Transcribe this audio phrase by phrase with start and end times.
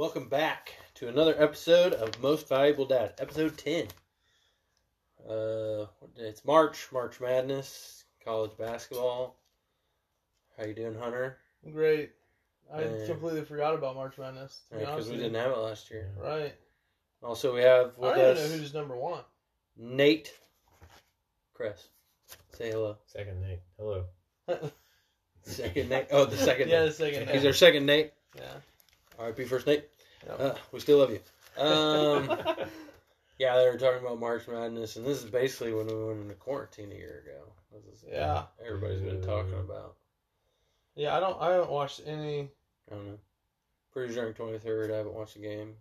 [0.00, 3.86] welcome back to another episode of Most Valuable Dad, episode 10.
[5.28, 5.84] Uh,
[6.16, 9.36] it's March, March Madness, college basketball.
[10.56, 11.36] How you doing, Hunter?
[11.70, 12.12] Great.
[12.72, 14.62] I Uh, completely forgot about March Madness.
[14.70, 16.10] Because honest we didn't have it last year.
[16.16, 16.54] Right.
[17.22, 19.22] Also, we have I with don't us know who's number one.
[19.76, 20.32] Nate
[21.52, 21.88] Cress.
[22.56, 22.96] Say hello.
[23.04, 23.60] Second Nate.
[23.78, 24.06] Hello.
[25.42, 26.06] Second Nate.
[26.10, 27.26] Oh, the second yeah, the second.
[27.26, 27.34] Nate.
[27.34, 28.14] He's our second Nate.
[28.34, 28.60] Yeah.
[29.20, 29.84] RIP first Nate.
[30.26, 30.40] Yep.
[30.40, 31.20] Uh, we still love you.
[31.62, 32.28] Um,
[33.38, 36.34] yeah, they were talking about March Madness, and this is basically when we went into
[36.34, 37.52] quarantine a year ago.
[37.86, 38.44] This is Yeah.
[38.64, 39.96] everybody's been talking about.
[40.94, 41.40] Yeah, I don't.
[41.40, 42.50] I haven't watched any.
[42.90, 43.18] I don't know.
[43.92, 44.90] Pretty drunk twenty third.
[44.90, 45.74] I haven't watched a game.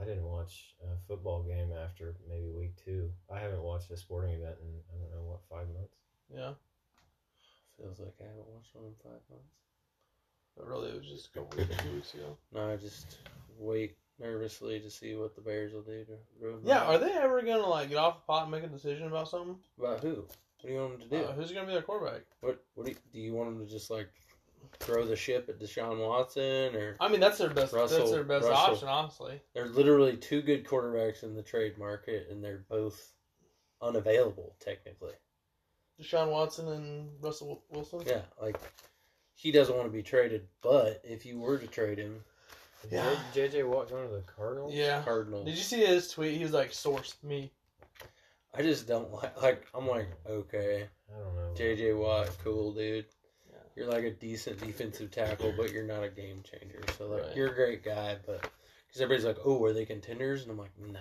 [0.00, 3.12] I didn't watch a football game after maybe week two.
[3.32, 5.94] I haven't watched a sporting event in I don't know what five months.
[6.34, 6.54] Yeah,
[7.78, 9.54] Feels like I haven't watched one in five months.
[10.56, 12.36] But really, it was just a couple weeks, two weeks ago.
[12.52, 13.18] No, I just
[13.58, 16.62] wait nervously to see what the Bears will do to ruin.
[16.62, 19.06] my- Yeah, are they ever gonna like get off the pot and make a decision
[19.06, 19.56] about something?
[19.78, 20.14] about who?
[20.60, 21.24] What do you want them to do?
[21.24, 22.22] Uh, who's gonna be their quarterback?
[22.40, 24.08] what What do you, do you want them to just like
[24.80, 26.96] throw the ship at Deshaun Watson or?
[27.00, 27.72] I mean, that's their best.
[27.72, 28.72] Russell- that's their best Russell.
[28.74, 29.40] option, honestly.
[29.52, 33.12] They're literally two good quarterbacks in the trade market, and they're both
[33.82, 35.12] unavailable technically.
[36.00, 38.02] Deshaun Watson and Russell Wilson.
[38.06, 38.56] Yeah, like
[39.34, 42.22] he doesn't want to be traded, but if you were to trade him,
[42.90, 43.16] Yeah.
[43.34, 44.74] JJ Watt going to the Cardinals?
[44.74, 45.02] Yeah.
[45.02, 45.46] Cardinals.
[45.46, 46.36] Did you see his tweet?
[46.36, 47.50] He was like, "Source me."
[48.56, 49.40] I just don't like.
[49.42, 51.52] Like I'm like, okay, I don't know.
[51.56, 53.06] JJ Watt, cool dude.
[53.50, 53.56] Yeah.
[53.74, 56.80] You're like a decent defensive tackle, but you're not a game changer.
[56.96, 57.36] So like, Right.
[57.36, 58.42] you're a great guy, but
[58.86, 60.42] because everybody's like, oh, are they contenders?
[60.42, 61.00] And I'm like, no,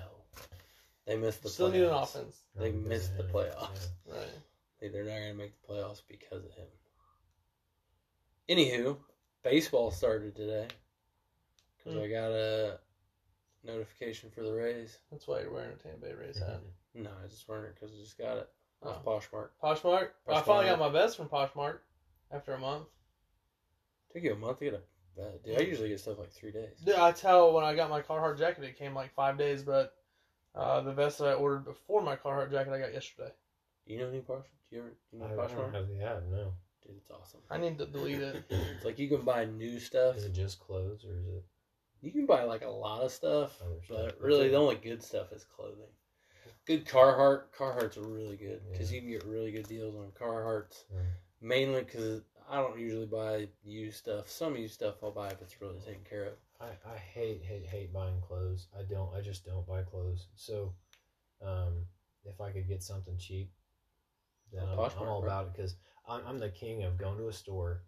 [1.06, 1.50] they missed the.
[1.50, 1.74] Still playoffs.
[1.74, 2.42] need an offense.
[2.56, 3.30] They Not missed of the him.
[3.32, 3.88] playoffs.
[4.08, 4.28] Right.
[4.80, 6.68] Hey, They're not gonna make the playoffs because of him.
[8.50, 8.98] Anywho,
[9.44, 10.68] baseball started today
[11.78, 12.00] because Hmm.
[12.04, 12.80] I got a
[13.64, 15.00] notification for the Rays.
[15.12, 16.60] That's why you're wearing a Tampa Bay Rays hat.
[16.96, 18.50] No, I just weren't it because I just got it
[18.84, 19.10] off Oh.
[19.20, 19.50] Poshmark.
[19.64, 20.10] Poshmark.
[20.28, 21.80] I finally got my vest from Poshmark
[22.30, 22.86] after a month.
[24.14, 24.82] Took you a month to get a
[25.20, 25.44] vet.
[25.44, 26.78] Dude, I usually get stuff like three days.
[26.86, 29.96] Dude, I tell when I got my Carhartt jacket, it came like five days, but
[30.54, 33.32] uh, the vest that I ordered before my Carhartt jacket, I got yesterday.
[33.88, 34.44] You know any Poshmark?
[34.70, 35.74] Do you ever you know I, I don't Poshmark?
[35.74, 36.22] have the app.
[36.30, 36.54] No.
[36.86, 37.40] Dude, it's awesome.
[37.50, 38.44] I need to delete it.
[38.50, 40.18] It's like you can buy new stuff.
[40.18, 41.44] Is it just clothes or is it?
[42.02, 43.98] You can buy like a lot of stuff, Other stuff?
[44.20, 45.88] but really the only good stuff is clothing.
[46.66, 47.44] Good Carhartt.
[47.58, 48.96] Carhartts are really good because Yeah.
[48.96, 50.84] you can get really good deals on Carhartts.
[50.92, 51.00] Yeah.
[51.42, 54.30] Mainly because I don't usually buy used stuff.
[54.30, 56.34] Some used stuff I'll buy if it's really taken care of.
[56.60, 58.68] I, I hate hate hate buying clothes.
[58.78, 59.14] I don't.
[59.16, 60.28] I just don't buy clothes.
[60.36, 60.74] So,
[61.42, 61.86] um,
[62.26, 63.52] if I could get something cheap,
[64.52, 65.28] then I'm, Poshmark, I'm all right?
[65.28, 65.76] about it because
[66.08, 67.82] I'm, I'm the king of going to a store.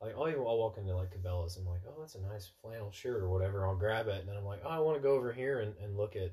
[0.00, 1.56] Like oh, I'll even I'll walk into like Cabela's.
[1.56, 3.66] I'm like, oh, that's a nice flannel shirt or whatever.
[3.66, 5.74] I'll grab it and then I'm like, oh, I want to go over here and,
[5.82, 6.32] and look at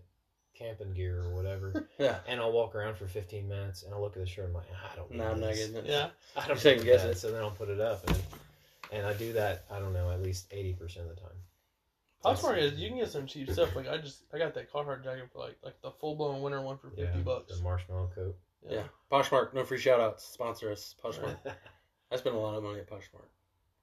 [0.58, 1.88] camping gear or whatever.
[2.00, 2.18] Yeah.
[2.28, 4.46] and I'll walk around for 15 minutes and I'll look at the shirt.
[4.46, 5.10] And I'm like, I don't.
[5.12, 5.86] Need No, I'm not getting it.
[5.88, 6.10] Yeah.
[6.38, 7.12] I don't Second need guess that.
[7.12, 7.18] it.
[7.18, 8.22] So then I'll put it up and
[8.92, 9.66] and I do that.
[9.72, 11.32] I don't know at least 80 percent of the time.
[12.24, 13.76] Poshmark is you can get some cheap stuff.
[13.76, 16.62] Like I just I got that Carhartt jacket for like like the full blown winter
[16.62, 17.56] one for fifty Yeah, bucks.
[17.58, 18.36] The marshmallow coat.
[18.70, 18.84] Yeah.
[19.12, 20.24] Poshmark, no free shout outs.
[20.26, 20.96] Sponsor us.
[21.04, 21.38] Poshmark.
[22.12, 23.28] I spend a lot of money at Poshmark.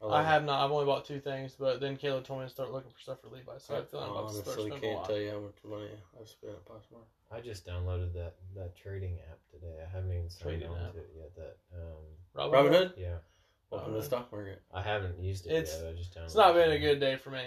[0.00, 0.64] love I have not.
[0.64, 3.18] I've only bought two things, but then Kayla told me to start looking for stuff
[3.20, 4.98] for Levi, so I feel like I'm I about to start honestly spending a can't
[4.98, 5.08] lot.
[5.08, 7.06] tell you how much money I've spent at Poshmark.
[7.30, 9.74] I just downloaded that that trading app today.
[9.86, 10.92] I haven't even signed Trading on app.
[10.92, 11.34] to it yet.
[11.36, 12.02] That um,
[12.34, 12.88] Robin, Robin Hood?
[12.88, 13.14] Hood, yeah,
[13.70, 14.06] welcome to the Robinhood.
[14.06, 14.62] stock market.
[14.74, 15.90] I haven't used it It's- yet.
[15.90, 16.24] I just downloaded.
[16.24, 16.78] It's not been a it.
[16.80, 17.44] good day for me.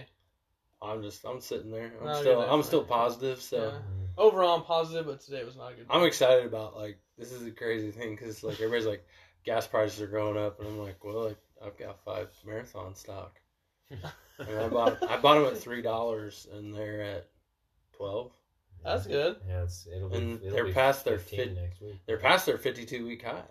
[0.82, 1.92] I'm just, I'm sitting there.
[2.00, 2.68] I'm No, still, I'm day.
[2.68, 3.42] still positive.
[3.42, 3.64] So Yeah.
[3.72, 3.82] Mm.
[4.18, 5.88] Overall, I'm positive, but today was not a good.
[5.88, 5.94] Day.
[5.94, 9.06] I'm excited about like this is a crazy thing because like everybody's like
[9.46, 13.40] gas prices are going up, and I'm like, well, like I've got five marathon stock.
[14.38, 17.30] And I bought, I bought them at three dollars, and they're at
[17.96, 18.32] twelve.
[18.84, 19.38] That's good.
[19.48, 20.18] Yeah, it's it'll be.
[20.18, 22.00] And it'll they're be past their fit- next week.
[22.06, 23.42] They're past their 52 week high.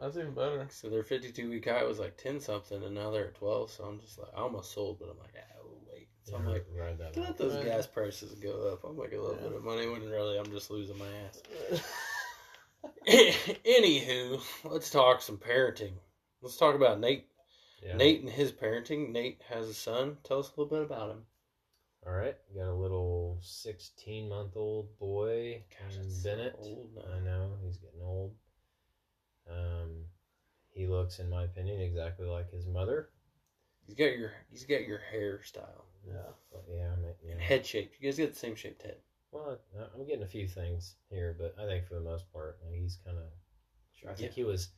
[0.00, 0.66] That's even better.
[0.70, 3.70] So their 52 week high was like 10 something, and now they're at 12.
[3.70, 6.08] So I'm just like, I almost sold, but I'm like, oh wait.
[6.24, 7.38] So I'm like, ride that let out.
[7.38, 7.66] those Right.
[7.66, 8.80] gas prices go up.
[8.84, 9.48] I'll make a little Yeah.
[9.48, 11.42] bit of money when really I'm just losing my ass.
[13.08, 15.92] Anywho, let's talk some parenting.
[16.42, 17.26] Let's talk about Nate.
[17.82, 17.96] Yeah.
[17.96, 19.10] Nate and his parenting.
[19.12, 20.16] Nate has a son.
[20.24, 21.22] Tell us a little bit about him.
[22.06, 26.54] All right, we got a little 16 month old boy, Gosh, so Bennett.
[26.58, 26.90] old.
[27.14, 28.34] I know he's getting old.
[29.50, 30.04] Um,
[30.70, 33.08] he looks, in my opinion, exactly like his mother.
[33.86, 36.32] He's got your he's got your hairstyle Yeah.
[36.52, 37.32] But yeah, I mean, yeah.
[37.32, 37.92] and head shape.
[37.98, 38.96] You guys got the same shaped head.
[39.34, 42.58] Well, I- I'm getting a few things here, but I think for the most part,
[42.64, 43.24] like, he's kind of.
[43.92, 44.10] Sure.
[44.10, 44.68] I think he was.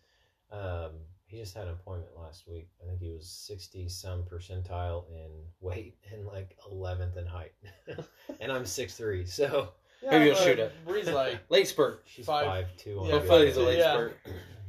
[0.50, 0.92] Um,
[1.26, 2.68] he just had an appointment last week.
[2.82, 5.30] I think he was sixty some percentile in
[5.60, 7.52] weight and like eleventh in height,
[8.40, 9.72] and I'm six three, so
[10.08, 10.72] Maybe you'll shoot it.
[10.86, 12.02] Bree's like, Late spurt.
[12.06, 12.46] she's Five.
[12.46, 13.00] five two.
[13.00, 13.92] on Yeah, the Hopefully he's a late Yeah.
[13.94, 14.16] spurt.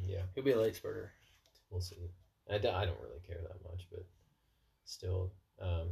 [0.06, 1.12] Yeah, He'll be a late spurter.
[1.69, 2.10] we'll see.
[2.50, 4.06] I, do, I don't really care that much, but
[4.86, 5.89] still, um,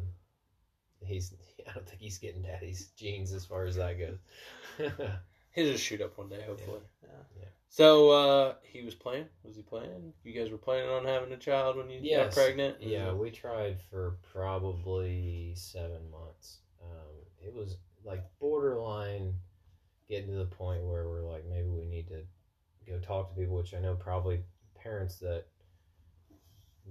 [1.04, 1.34] he's.
[1.68, 4.18] I don't think he's getting daddy's genes as far as that goes.
[5.52, 6.80] He'll just shoot up one day, hopefully.
[7.02, 7.10] Yeah.
[7.40, 7.46] Yeah.
[7.70, 9.26] So uh, he was playing.
[9.44, 10.14] Was he playing?
[10.24, 12.36] You guys were planning on having a child when you Yes.
[12.36, 12.78] got pregnant.
[12.82, 16.60] Yeah, we tried for probably seven months.
[16.84, 17.16] Um,
[17.46, 19.34] it was like borderline
[20.08, 22.22] getting to the point where we're like, maybe we need to
[22.88, 24.42] go talk to people, which I know probably
[24.76, 25.46] parents that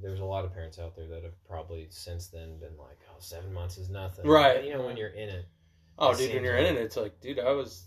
[0.03, 3.17] there's a lot of parents out there that have probably since then been like, oh,
[3.21, 4.27] seven months is nothing.
[4.27, 4.57] Right.
[4.57, 5.47] But, you know, when you're in it,
[5.99, 7.85] Oh, It dude, when you're in it, it's like, dude, I was,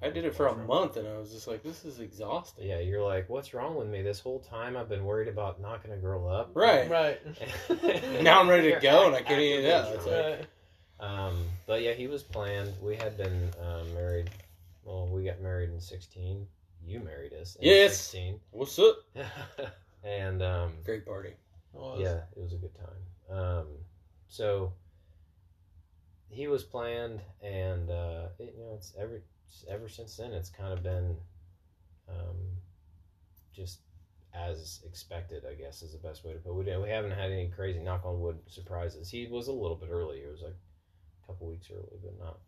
[0.00, 2.66] I did it for a month, and I was just like, this is exhausting.
[2.66, 4.00] yeah, you're like, what's wrong with me?
[4.00, 6.50] This whole time I've been worried about knocking a girl up.
[6.54, 6.88] Right.
[6.90, 7.20] Right.
[8.22, 9.64] Now I'm ready to go, and I can't even.
[9.64, 12.72] Yeah, actively it's like, Um, but yeah, he was planned.
[12.80, 14.30] We had been um, married.
[14.84, 16.46] Well, we got married in sixteen.
[16.86, 17.98] You married us in Yes.
[18.00, 18.96] sixteen, what's up?
[20.04, 21.30] and um, Great party.
[21.74, 23.38] It yeah, it was a good time.
[23.38, 23.66] Um,
[24.28, 24.72] so
[26.28, 29.22] he was planned, and uh, it, you know, it's ever
[29.68, 30.32] ever since then.
[30.32, 31.16] It's kind of been
[32.08, 32.36] um,
[33.54, 33.80] just
[34.34, 36.54] as expected, I guess, is the best way to put it.
[36.54, 39.10] We, didn't- we haven't had any crazy knock on wood surprises.
[39.10, 40.18] He was a little bit early.
[40.20, 42.38] It was like a couple weeks early, but not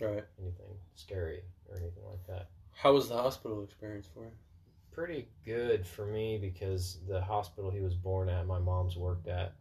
[0.00, 0.24] Right.
[0.40, 2.48] anything scary or anything like that.
[2.72, 4.32] How was the hospital experience for him?
[4.92, 9.54] Pretty good for me because the hospital he was born at, my mom's worked at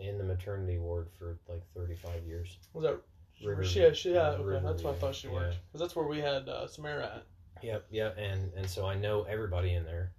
[0.00, 2.58] in the maternity ward for like 35 years.
[2.72, 3.00] Was that?
[3.44, 4.42] River- yeah, she, yeah, okay.
[4.44, 5.52] Riverview, That's where I thought she worked.
[5.54, 5.58] yeah.
[5.68, 7.26] Because that's where we had uh, Samara at.
[7.62, 10.12] Yep, yep, and and so I know everybody in there,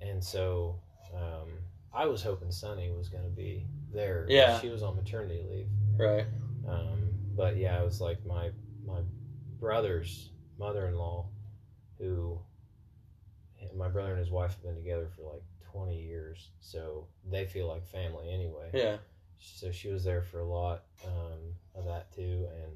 [0.00, 0.76] and so
[1.14, 1.48] um,
[1.92, 4.26] I was hoping Sunny was going to be there.
[4.28, 4.60] Yeah.
[4.60, 5.66] she was on maternity leave.
[5.96, 6.26] Right.
[6.68, 8.50] Um, but yeah, it was like my
[8.86, 9.00] my
[9.60, 11.26] brother's mother-in-law,
[11.98, 12.38] who
[13.74, 15.42] my brother and his wife have been together for like
[15.72, 18.70] twenty years, so they feel like family anyway.
[18.72, 18.96] Yeah.
[19.38, 22.72] So she was there for a lot um, of that too, and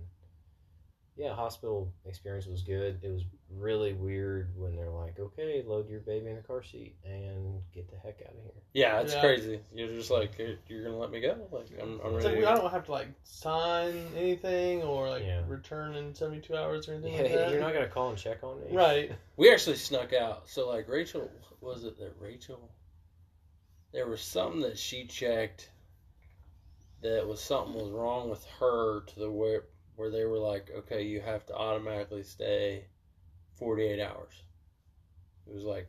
[1.20, 2.98] yeah, hospital experience was good.
[3.02, 6.96] It was really weird when they're like, "Okay, load your baby in the car seat
[7.04, 9.20] and get the heck out of here." Yeah, it's Yeah.
[9.20, 9.60] crazy.
[9.74, 11.36] You're just like, you're, you're gonna let me go?
[11.52, 12.36] Like, I'm, I'm ready.
[12.36, 15.42] like I don't have to like sign anything or like Yeah.
[15.46, 17.50] return in seventy two hours or anything Yeah, like that.
[17.50, 19.12] you're not gonna call and check on me, right.
[19.36, 20.48] We actually snuck out.
[20.48, 21.30] So, like, Rachel,
[21.60, 22.70] was it that Rachel?
[23.92, 25.68] There was something that she checked
[27.02, 29.64] that was something was wrong with her to the where
[30.00, 32.86] where they were like, okay, you have to automatically stay
[33.56, 34.32] 48 hours.
[35.46, 35.88] It was like,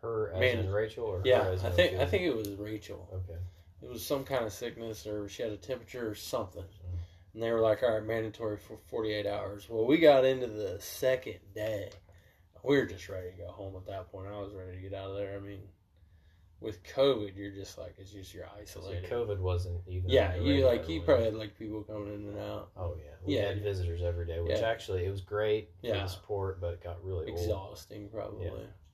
[0.00, 0.70] Her as Man.
[0.70, 3.06] Rachel or yeah, I think I think it was Rachel.
[3.12, 3.38] Okay.
[3.82, 6.62] It was some kind of sickness or she had a temperature or something.
[6.62, 6.96] Mm-hmm.
[7.34, 9.68] And they were like, all right, mandatory for 48 hours.
[9.68, 11.90] Well, we got into the second day.
[12.64, 14.28] We were just ready to go home at that point.
[14.28, 15.36] I was ready to get out of there.
[15.36, 15.60] I mean,
[16.60, 19.10] with COVID, you're just like, it's just you're So isolated.
[19.10, 20.10] COVID wasn't even.
[20.10, 22.70] yeah, you like, you probably had like people coming in and out.
[22.76, 23.48] Oh yeah, we Yeah.
[23.48, 24.68] had visitors every day, which Yeah.
[24.68, 26.02] actually it was great for Yeah.
[26.02, 27.38] the support, but it got really old.
[27.40, 28.46] Exhausting, probably.
[28.46, 28.52] Yeah.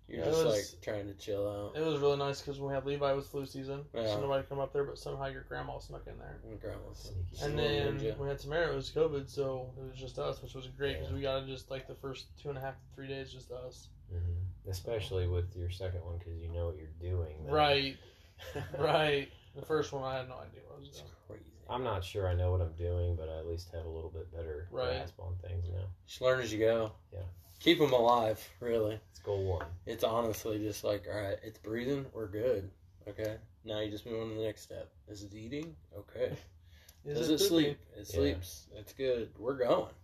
[0.09, 1.77] You're it just was- like trying to chill out.
[1.77, 4.07] It was really nice because when we had Levi with flu season, Yeah.
[4.07, 6.39] so nobody come up there, but somehow your grandma snuck in there.
[6.45, 7.45] And grandma's Sneaky.
[7.45, 8.17] And then ninja.
[8.17, 11.09] we had Samara, it was COVID, so it was just us, which was great because
[11.11, 11.17] Yeah.
[11.17, 13.89] we got it just like the first two and a half, three days, just us.
[14.11, 17.37] Hmm Especially with your second one because you know what you're doing.
[17.45, 17.55] then.
[17.55, 17.97] Right,
[18.79, 19.29] right.
[19.55, 21.11] The first one, I had no idea what I was It's doing.
[21.29, 21.45] crazy.
[21.71, 24.11] I'm not sure I know what I'm doing, but I at least have a little
[24.11, 24.99] bit better Right.
[24.99, 25.85] grasp on things now.
[26.07, 26.93] Just learn as you go.
[27.13, 27.21] Yeah.
[27.61, 28.99] Keep them alive, really.
[29.11, 29.67] It's goal one.
[29.87, 32.71] It's honestly just like, all right, it's breathing, we're good.
[33.09, 33.37] Okay.
[33.65, 34.91] Now you just move on to the next step.
[35.09, 35.75] Is it eating?
[35.97, 36.37] Okay.
[37.05, 37.79] Is Does it it, sleep?
[37.97, 38.15] It Yeah.
[38.17, 38.67] sleeps.
[38.75, 39.31] It's good.
[39.39, 39.95] We're going.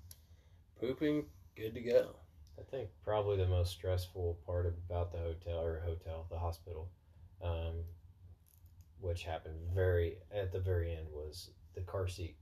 [0.81, 2.15] Pooping, good to go.
[2.63, 6.89] I think probably the most stressful part about the hotel or hotel, the hospital,
[7.43, 7.85] um,
[9.01, 12.37] which happened very at the very end, was the car seat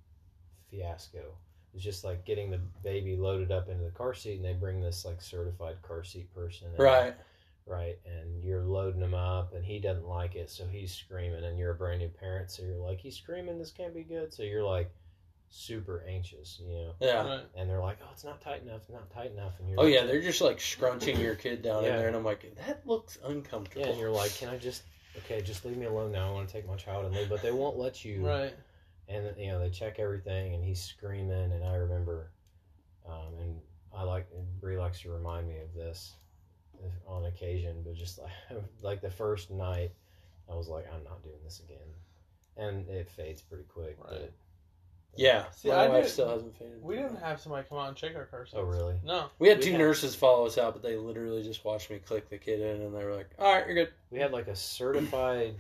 [0.71, 1.19] fiasco.
[1.19, 4.53] It was just like getting the baby loaded up into the car seat, and they
[4.53, 7.15] bring this like certified car seat person, in, Right.
[7.67, 11.57] Right, and you're loading him up, and he doesn't like it, so he's screaming, and
[11.59, 14.43] you're a brand new parent, so you're like, he's screaming, this can't be good, so
[14.43, 14.91] you're like
[15.51, 17.27] super anxious, you know, Yeah.
[17.27, 17.45] Right.
[17.57, 19.83] and they're like, oh, it's not tight enough, it's not tight enough, and you're Oh
[19.85, 22.87] like, yeah, they're just like scrunching your kid down in there, and I'm like, that
[22.87, 23.85] looks uncomfortable.
[23.85, 24.83] Yeah, and you're like, can I just
[25.19, 26.29] okay, just leave me alone now.
[26.29, 28.25] I want to take my child and leave, but they won't let you.
[28.27, 28.55] Right.
[29.09, 32.31] And you know they check everything, and he's screaming, and I remember,
[33.09, 33.61] um, and
[33.93, 36.15] I like and Bree likes to remind me of this
[37.07, 38.31] on occasion, but just like
[38.83, 39.91] like the first night,
[40.49, 41.89] I was like, I'm not doing this again,
[42.57, 43.97] and it fades pretty quick.
[44.09, 44.31] Right.
[45.17, 46.83] Yeah, See, my I wife did- still hasn't faded.
[46.83, 48.57] We didn't have somebody come out and check our car seats.
[48.57, 48.95] Oh really?
[49.05, 49.27] No.
[49.39, 51.99] We had we two had- nurses follow us out, but they literally just watched me
[51.99, 54.47] click the kid in, and they were like, "All right, you're good." We had like
[54.49, 55.57] a certified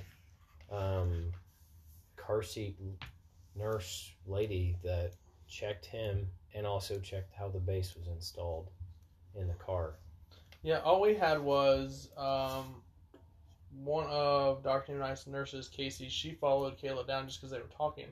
[0.71, 1.33] um,
[2.17, 2.77] car seat
[3.57, 5.13] nurse lady that
[5.49, 8.71] checked him and also checked how the base was installed
[9.35, 9.95] in the car.
[10.63, 12.83] Yeah, all we had was um,
[13.83, 14.93] one of Dr.
[14.97, 16.09] Knight's nurses, Casey.
[16.09, 18.07] She followed Kayla down just because they were talking,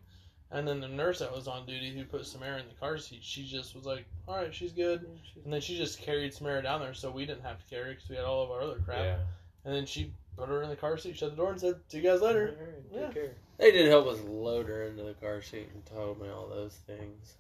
[0.51, 3.21] and then the nurse that was on duty who put Samara in the car seat,
[3.23, 5.07] she just was like, "All right, she's good,"
[5.45, 8.09] and then she just carried Samara down there, so we didn't have to carry because
[8.09, 8.99] we had all of our other crap.
[8.99, 9.19] Yeah.
[9.65, 11.99] And then she put her in the car seat, shut the door, and said, "See
[11.99, 13.13] you guys later." All right, Yeah.
[13.13, 13.37] Care.
[13.59, 16.77] They did help us load her into the car seat and told me all those
[16.87, 17.37] things,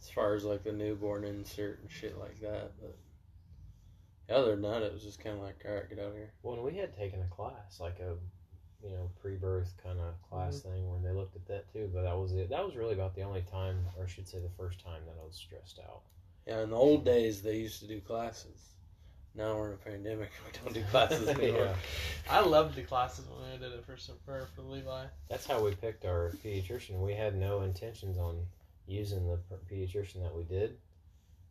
[0.00, 2.72] as far as like the newborn insert and shit like that.
[2.80, 2.96] But
[4.34, 6.32] other than that, it was just kind of like, "All right, get out of here."
[6.42, 8.16] Well, we had taken a class, like a,
[8.82, 10.70] you know, pre-birth kind of class mm-hmm.
[10.70, 11.90] thing where they looked at that too.
[11.92, 12.50] But that was it.
[12.50, 15.16] That was really about the only time, or I should say, the first time that
[15.20, 16.02] I was stressed out.
[16.46, 18.70] Yeah, in the old days, they used to do classes.
[19.34, 21.66] Now we're in a pandemic; we don't do classes anymore.
[21.66, 21.74] yeah,
[22.28, 25.04] I loved the classes when i did it for for, for Levi.
[25.28, 27.00] that's how we picked our pediatrician.
[27.00, 28.46] We had no intentions on
[28.86, 29.38] using the
[29.70, 30.76] pediatrician that we did,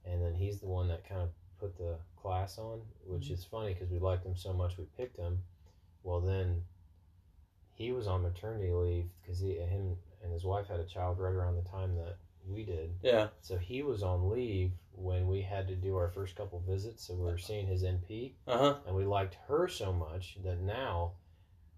[0.06, 3.34] and then he's the one that kind of put the class on, which mm-hmm.
[3.34, 5.40] is funny because we liked him so much we picked him.
[6.04, 6.62] Well, then
[7.80, 11.34] he was on maternity leave because he him and his wife had a child right
[11.34, 12.94] around the time that we did.
[13.02, 17.08] Yeah, So he was on leave when we had to do our first couple visits.
[17.08, 18.76] So we were seeing his NP, uh huh.
[18.86, 21.14] and we liked her so much that now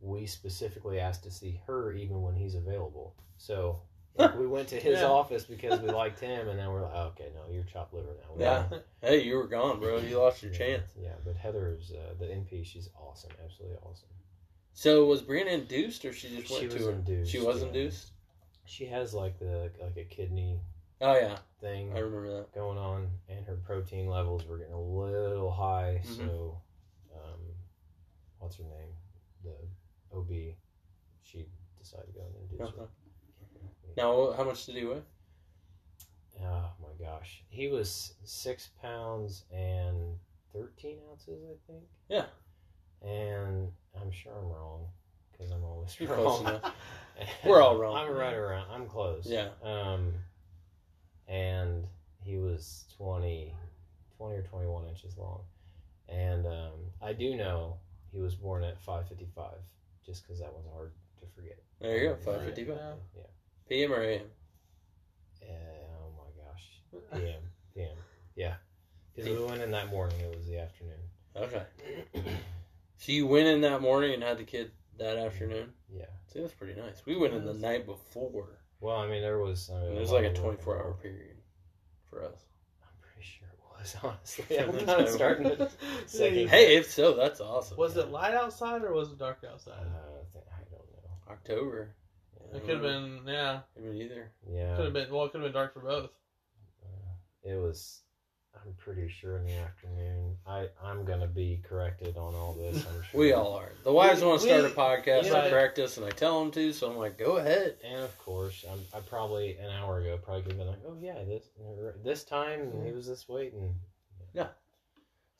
[0.01, 3.13] we specifically asked to see her even when he's available.
[3.37, 3.81] So
[4.15, 5.05] like, we went to his Yeah.
[5.07, 8.15] office because we liked him, and then we're like, oh, okay, no, you're chopped liver
[8.19, 8.35] now.
[8.35, 8.65] We Yeah.
[8.71, 9.99] don't- Hey, you were gone, bro.
[9.99, 10.91] You lost your yeah, chance.
[10.99, 12.65] Yeah, but Heather's uh, the NP.
[12.65, 14.09] She's awesome, absolutely awesome.
[14.73, 16.93] So was Brianna induced, or she just She went was to her?
[16.93, 17.67] induced, She was yeah.
[17.67, 18.11] induced.
[18.65, 20.59] She has like the like a kidney
[21.01, 22.53] Oh yeah, thing I remember that.
[22.53, 26.01] going on, and her protein levels were getting a little high.
[26.05, 26.15] Mhm.
[26.17, 26.61] So,
[27.13, 27.39] um,
[28.39, 28.93] what's her name?
[29.43, 29.55] The
[30.15, 30.55] OB.
[31.23, 31.47] She
[31.79, 32.81] decided to go and induce Uh-huh.
[32.83, 32.87] her.
[33.97, 35.01] Now, how much did he weigh?
[36.43, 40.17] Oh my gosh, he was six pounds and
[40.53, 41.83] thirteen ounces, I think.
[42.09, 42.25] Yeah.
[43.01, 44.85] And I'm sure I'm wrong
[45.31, 46.23] because I'm always You're wrong.
[46.23, 46.73] close enough.
[47.45, 47.95] We're all wrong.
[47.97, 48.65] I'm right around.
[48.71, 49.25] I'm close.
[49.27, 49.49] Yeah.
[49.63, 50.13] Um,
[51.27, 51.85] and
[52.23, 53.53] he was 20,
[54.17, 55.41] 20 or 21 inches long.
[56.09, 57.77] And um, I do know
[58.11, 59.53] he was born at 555,
[60.05, 60.91] just because that was hard
[61.21, 61.57] to forget.
[61.79, 62.77] There you go, five fifty five.
[62.77, 63.21] Yeah.
[63.21, 63.23] Yeah.
[63.69, 64.21] PM or AM?
[65.41, 67.21] Uh, oh my gosh.
[67.21, 67.41] PM.
[67.73, 67.95] PM.
[68.35, 68.55] Yeah.
[69.15, 70.19] Because we went in that morning.
[70.19, 70.99] It was the afternoon.
[71.35, 71.63] Okay.
[73.01, 75.73] So you went in that morning and had the kid that afternoon.
[75.91, 76.05] Yeah.
[76.27, 77.01] See, that's pretty nice.
[77.03, 78.59] We went in the night before.
[78.79, 79.71] Well, I mean, there was.
[79.73, 81.37] I mean, It was like a twenty four hour period
[82.11, 82.45] for us.
[82.83, 84.59] I'm pretty sure it was, honestly.
[84.79, 85.71] I'm kind of starting to
[86.05, 86.49] second.
[86.49, 87.77] Hey, if so, that's awesome.
[87.77, 89.73] Was it light outside or was it dark Uh, outside?
[89.79, 91.31] I think- I don't know.
[91.33, 91.95] October?
[92.53, 93.61] It could have been, yeah.
[93.73, 94.31] Could have been either.
[94.47, 94.75] Yeah.
[94.75, 96.11] Could have been, well, it could have been dark for both.
[96.83, 98.01] Uh, it was.
[98.55, 100.35] I'm pretty sure in the afternoon.
[100.45, 102.77] I I'm gonna be corrected on all this.
[102.85, 103.19] I'm sure.
[103.19, 103.71] We all are.
[103.83, 105.41] The wives We- want to start a we- podcast yeah.
[105.43, 107.77] and correct us, and I tell them to, so I'm like, go ahead.
[107.83, 110.95] And of course, I'm, I probably an hour ago probably could have been like, oh
[110.99, 111.49] yeah, this
[112.03, 113.73] this time and he was this weight and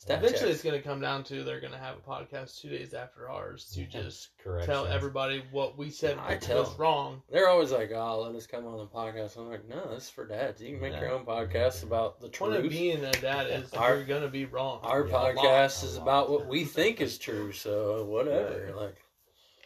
[0.02, 0.54] Stat Eventually, checks.
[0.56, 3.30] it's going to come down to they're going to have a podcast two days after
[3.30, 4.66] ours to just correct.
[4.66, 6.78] tell everybody what we said I tell was them.
[6.82, 7.22] wrong.
[7.32, 10.10] They're always like, "Oh, let us come on the podcast." I'm like, "No, this is
[10.10, 10.60] for dads.
[10.60, 12.72] You can make your own podcast about the Point of truth.
[12.72, 14.80] being a dad is Our- you're going to be wrong.
[14.82, 16.02] Our Yeah, a lot, podcast is lot.
[16.02, 17.52] about what we think is true.
[17.52, 18.74] So whatever, Yeah.
[18.74, 18.96] like,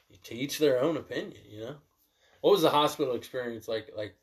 [0.09, 1.41] you teach their own opinion.
[1.49, 1.75] You know,
[2.41, 3.91] what was the hospital experience like?
[3.95, 4.17] Like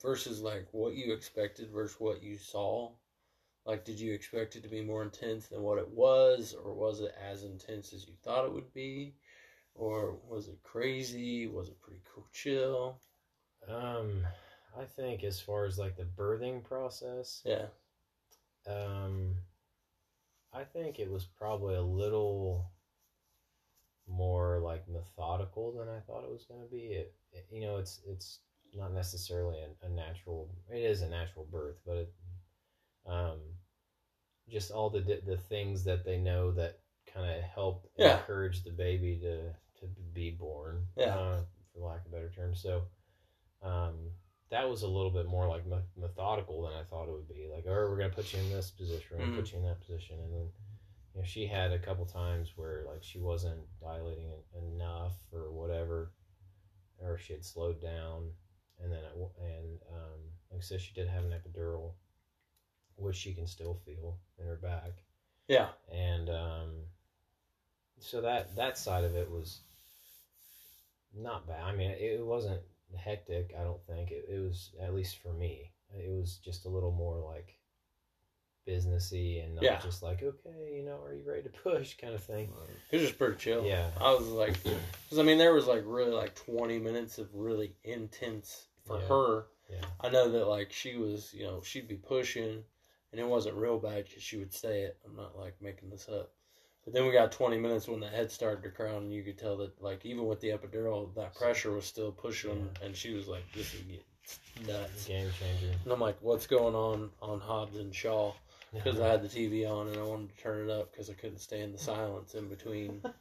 [0.00, 2.92] versus like what you expected versus what you saw.
[3.70, 6.98] Like, did you expect it to be more intense than what it was, or was
[6.98, 9.14] it as intense as you thought it would be,
[9.76, 11.46] or was it crazy?
[11.46, 12.98] Was it pretty cool, chill?
[13.68, 14.26] Um,
[14.76, 17.66] I think as far as like the birthing process, Yeah.
[18.66, 19.36] um,
[20.52, 22.72] I think it was probably a little
[24.08, 26.86] more like methodical than I thought it was going to be.
[26.86, 28.40] It, it, you know, it's it's
[28.74, 30.50] not necessarily a, a natural.
[30.68, 32.12] It is a natural birth, but it,
[33.06, 33.38] um,
[34.50, 38.18] just all the the things that they know that kind of help Yeah.
[38.18, 40.86] encourage the baby to to be born.
[40.96, 41.16] Yeah.
[41.16, 41.40] uh,
[41.72, 42.54] for lack of a better term.
[42.54, 42.82] So,
[43.62, 44.10] um,
[44.50, 45.64] that was a little bit more like
[45.96, 47.46] methodical than I thought it would be.
[47.50, 49.36] Like, oh, we're gonna put you in this position, we're gonna Mhm.
[49.36, 50.52] put you in that position, and then
[51.14, 56.12] you know, she had a couple times where like she wasn't dilating enough or whatever,
[57.00, 58.32] or she had slowed down,
[58.78, 61.94] and then it, and um, like I said, she did have an epidural,
[63.00, 64.92] which she can still feel in her back,
[65.48, 65.68] Yeah.
[65.92, 66.70] and um,
[67.98, 69.60] so that that side of it was
[71.14, 71.62] not bad.
[71.62, 72.60] I mean, it, it wasn't
[72.96, 73.54] hectic.
[73.58, 75.70] I don't think it, it was at least for me.
[75.96, 77.56] It was just a little more like
[78.68, 79.80] businessy and not Yeah.
[79.80, 82.52] just like okay, you know, are you ready to push kind of thing.
[82.90, 83.64] It was just pretty chill.
[83.64, 83.90] Yeah.
[84.00, 87.72] I was like, because I mean, there was like really like 20 minutes of really
[87.84, 89.06] intense for Yeah.
[89.08, 89.46] her.
[89.70, 89.84] Yeah.
[90.00, 92.62] I know that like she was, you know, she'd be pushing,
[93.12, 94.98] and it wasn't real bad because she would say it.
[95.06, 96.30] I'm not like making this up.
[96.84, 99.38] But then we got 20 minutes when the head started to crown, and you could
[99.38, 103.28] tell that like even with the epidural, that pressure was still pushing, and she was
[103.28, 103.82] like, "This is
[104.66, 105.76] nuts." Game changer.
[105.84, 108.32] And I'm like, "What's going on on Hobbs and Shaw?"
[108.72, 111.14] Because I had the TV on and I wanted to turn it up because I
[111.14, 113.02] couldn't stand the silence in between.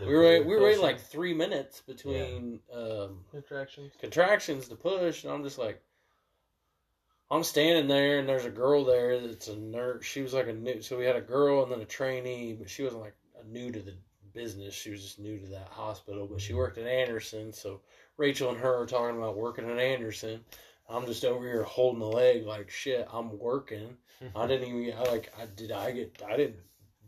[0.00, 3.92] We were we were waiting like three minutes between um, Contractions.
[4.00, 5.82] contractions to push, and I'm just like,
[7.30, 10.04] I'm standing there, and there's a girl there that's a nurse.
[10.04, 12.68] She was like a new, so we had a girl and then a trainee, but
[12.68, 13.14] she wasn't like
[13.46, 13.94] new to the
[14.32, 14.74] business.
[14.74, 16.58] She was just new to that hospital, but she mm-hmm.
[16.58, 17.52] worked at Anderson.
[17.52, 17.80] So
[18.16, 20.40] Rachel and her are talking about working at Anderson.
[20.88, 23.06] I'm just over here holding the leg like shit.
[23.12, 23.96] I'm working.
[24.20, 24.48] I mm-hmm.
[24.48, 25.32] didn't even I like.
[25.38, 25.72] I did.
[25.72, 26.22] I get.
[26.28, 26.56] I didn't.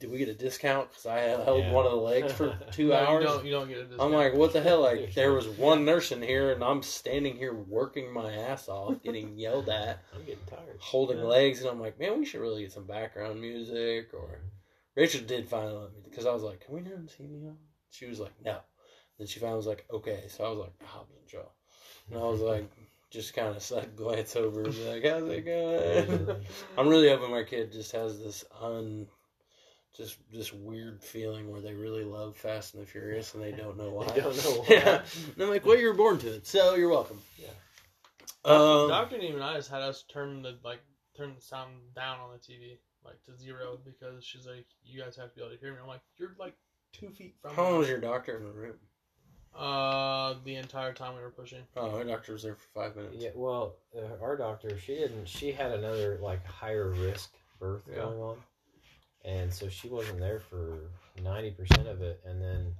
[0.02, 1.70] Did we get a discount because I held Yeah.
[1.70, 3.22] one of the legs for two No, hours?
[3.22, 4.02] You don't, you don't get a discount.
[4.02, 4.80] I'm like, what the hell?
[4.80, 9.00] Like, there was one nurse in here, and I'm standing here working my ass off,
[9.04, 10.78] getting yelled at, I'm getting tired.
[10.80, 11.24] holding Yeah.
[11.26, 14.12] legs, and I'm like, man, we should really get some background music.
[14.12, 14.40] Or
[14.96, 17.58] Rachel did finally let me because I was like, can we turn the TV on?
[17.90, 18.58] She was like, no.
[19.18, 20.24] Then she finally was like, okay.
[20.26, 21.46] So I was like, Hobbs and Shaw,
[22.10, 22.68] and I was like,
[23.12, 26.36] just kind of side glance over, and be like, how's it going?
[26.76, 29.06] I'm really hoping my kid just has this un,
[29.96, 33.76] just this weird feeling where they really love Fast and the Furious and they don't
[33.76, 34.06] know why.
[34.06, 34.66] They don't know why.
[34.70, 35.02] Yeah.
[35.34, 37.18] And I'm like, well, you were born to it, so you're welcome.
[37.38, 37.48] Yeah.
[38.44, 40.80] Um, Doctor just had us turn the like
[41.16, 45.16] turn the sound down on the TV like to zero because she's like, you guys
[45.16, 45.78] have to be able to hear me.
[45.80, 46.54] I'm like, you're like
[46.92, 48.74] two feet from how long was your doctor in the room?
[49.56, 51.58] Uh, the entire time we were pushing.
[51.76, 53.16] Oh, my doctor was there for five minutes.
[53.18, 55.28] Yeah, well, uh, our doctor, she didn't.
[55.28, 57.96] She had another like higher risk birth Yeah.
[57.96, 58.36] going on,
[59.24, 60.90] and so she wasn't there for
[61.22, 62.20] ninety percent of it.
[62.24, 62.74] And then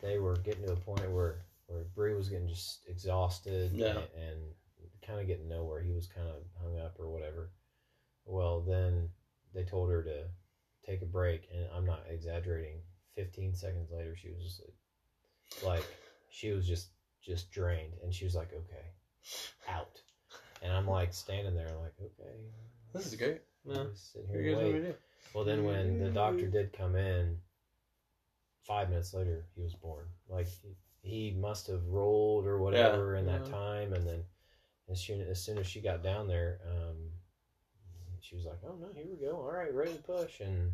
[0.00, 3.88] they were getting to a point where where Bree was getting just exhausted Yeah.
[3.88, 4.40] and, and
[5.06, 5.80] kind of getting nowhere.
[5.82, 7.50] He was kind of hung up or whatever.
[8.24, 9.08] Well, then
[9.54, 10.24] they told her to
[10.86, 12.80] take a break, and I'm not exaggerating.
[13.14, 14.74] Fifteen seconds later, she was asleep.
[15.64, 15.84] Like
[16.30, 16.88] she was just
[17.20, 18.86] just drained, and she was like, "Okay,
[19.68, 20.00] out."
[20.62, 22.30] And I'm like standing there, like, "Okay."
[22.94, 23.40] This is great.
[23.66, 24.96] Just sitting You here know wait.
[25.32, 25.62] What we do.
[25.62, 27.38] Well, then when the doctor did come in,
[28.64, 30.04] five minutes later, he was born.
[30.28, 33.52] Like he, he must have rolled or whatever in that Yeah.
[33.52, 34.24] time, and then
[34.90, 36.96] as soon as soon as she got down there, um,
[38.20, 39.36] she was like, "Oh no, here we go.
[39.36, 40.72] All right, ready to push." And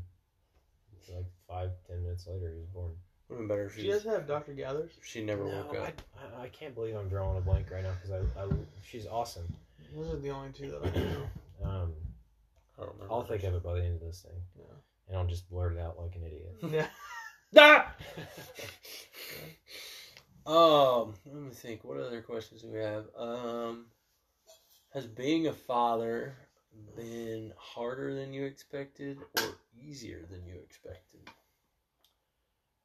[1.15, 2.93] like five ten minutes later, he was born.
[3.29, 4.93] Would have been better if Do she, you guys have Doctor Gathers?
[5.03, 6.03] she never No, woke I, up.
[6.39, 8.47] I, I can't believe I'm drawing a blank right now because I, I
[8.85, 9.47] she's awesome.
[9.95, 11.69] Those are the only two that I know.
[11.69, 11.93] Um,
[12.79, 13.14] I don't remember.
[13.25, 14.75] I'll think of it by the end of this thing, Yeah.
[15.09, 16.57] and I'll just blurt it out like an idiot.
[16.71, 16.89] Yeah.
[17.57, 17.95] Ah!
[20.47, 21.85] Um, let me think.
[21.85, 23.07] What other questions do we have?
[23.17, 23.87] Um,
[24.93, 26.37] has being a father
[26.95, 31.31] been harder than you expected or easier than you expected?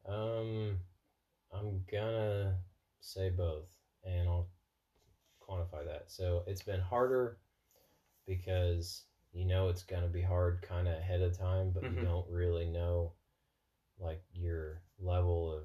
[0.08, 0.80] Um,
[1.54, 2.60] I'm gonna
[3.02, 3.67] say both,
[4.06, 4.47] and I'll
[5.41, 6.06] quantify that.
[6.08, 7.39] So it's been harder
[8.25, 11.98] because you know it's gonna be hard kind of ahead of time, but Mhm.
[11.98, 13.13] you don't really know
[14.00, 15.63] like your level of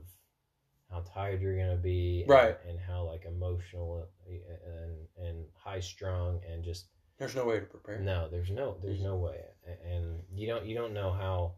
[0.90, 2.56] how tired you're gonna be, Right.
[2.66, 7.98] And, how like emotional and and high strung and just There's no way to prepare.
[8.00, 9.44] no, there's no, there's no way,
[9.84, 11.54] and you don't, you don't know how,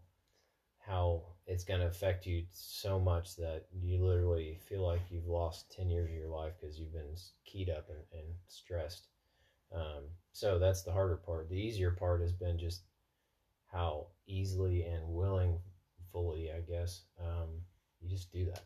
[0.79, 5.71] how it's going to affect you so much that you literally feel like you've lost
[5.71, 9.09] ten years of your life because you've been keyed up and, and stressed.
[9.75, 11.49] Um, so that's the harder part.
[11.49, 12.83] The easier part has been just
[13.73, 15.59] how easily and willing,
[16.13, 17.49] fully, I guess, um,
[18.01, 18.65] you just do that.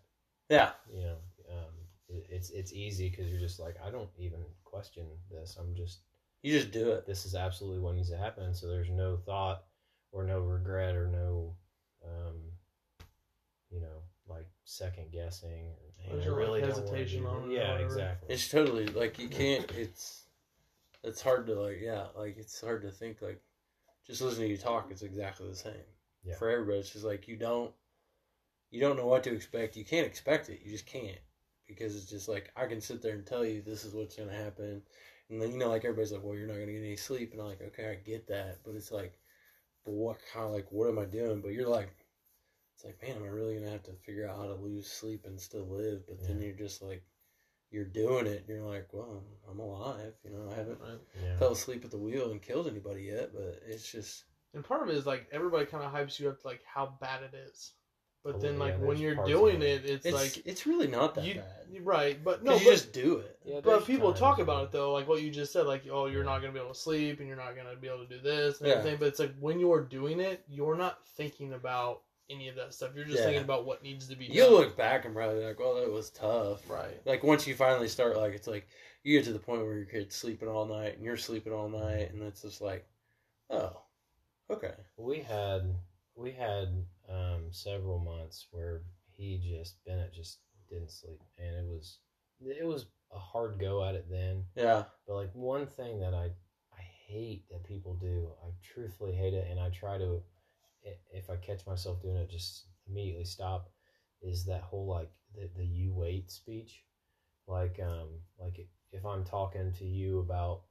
[0.49, 0.71] Yeah.
[0.93, 1.17] You know,
[1.51, 1.75] um,
[2.09, 5.57] it, it's it's easy because you're just like, I don't even question this.
[5.59, 6.01] I'm just
[6.43, 7.07] You just do it.
[7.07, 8.55] this is absolutely what needs to happen.
[8.55, 9.65] So there's no thought
[10.13, 11.55] or no regret or no,
[12.05, 12.35] um,
[13.71, 15.69] you know, like second guessing.
[16.09, 17.85] Or, There's I no, like, really hesitation on it." it Yeah, whatever.
[17.85, 18.35] exactly.
[18.35, 19.71] It's totally like you can't.
[19.73, 20.25] It's
[21.03, 23.41] it's hard to like yeah like it's hard to think like
[24.07, 24.89] just listening to you talk.
[24.91, 25.73] It's exactly the same.
[26.25, 26.35] Yeah.
[26.35, 26.79] for everybody.
[26.79, 27.73] It's just like you don't
[28.71, 29.77] you don't know what to expect.
[29.77, 30.61] You can't expect it.
[30.65, 31.19] You just can't
[31.67, 34.33] because it's just like I can sit there and tell you this is what's gonna
[34.33, 34.83] happen,
[35.31, 37.41] and then you know like everybody's like, well, you're not gonna get any sleep, and
[37.41, 39.19] I'm like, okay, I get that, but it's like,
[39.85, 41.41] but what kind of like what am I doing?
[41.41, 41.95] But you're like.
[42.77, 45.27] It's like, man, am I really gonna have to figure out how to lose sleep
[45.27, 46.01] and still live?
[46.09, 47.03] But then you're just like,
[47.71, 48.45] you're doing it.
[48.49, 50.13] You're like, well, I'm alive.
[50.25, 50.99] You know, I haven't Right.
[51.23, 51.37] Yeah.
[51.39, 54.89] fell asleep at the wheel and killed anybody yet, but it's just And part of
[54.89, 57.75] it is like everybody kind of hypes you up to like how bad it is,
[58.25, 59.85] but Oh, then yeah, like when you're doing it.
[59.85, 61.85] it, it's, it's like it's really not that you bad.
[61.87, 63.39] right, but no, No, but, you just do it.
[63.45, 66.07] Yeah, but people talk when- about it though, like what you just said, like oh
[66.07, 66.31] you're Yeah.
[66.31, 68.59] not gonna be able to sleep and you're not gonna be able to do this
[68.59, 68.75] and Yeah.
[68.75, 68.99] everything.
[68.99, 72.93] But it's like when you're doing it, you're not thinking about any of that stuff.
[72.95, 73.25] You're just Yeah.
[73.27, 74.61] thinking about what needs to be You'll done.
[74.61, 76.69] look back and probably like, well, that was tough.
[76.71, 77.05] right.
[77.07, 78.69] Like once you finally start, like it's like
[79.03, 81.69] you get to the point where your kid's sleeping all night and you're sleeping all
[81.69, 82.87] night, and it's just like,
[83.51, 83.83] oh,
[84.51, 85.75] okay, We had
[86.15, 90.39] we had um, several months where he just Bennett just
[90.69, 91.99] didn't sleep, and it was
[92.41, 94.45] it was a hard go at it then.
[94.55, 96.31] yeah, But like one thing that I
[96.73, 100.40] I hate that people do, I truthfully hate it, and I try to i-
[101.13, 103.71] if I catch myself doing it, just immediately stop.
[104.23, 106.83] Is that whole like the the you wait speech,
[107.47, 110.63] like um like if I'm talking to you about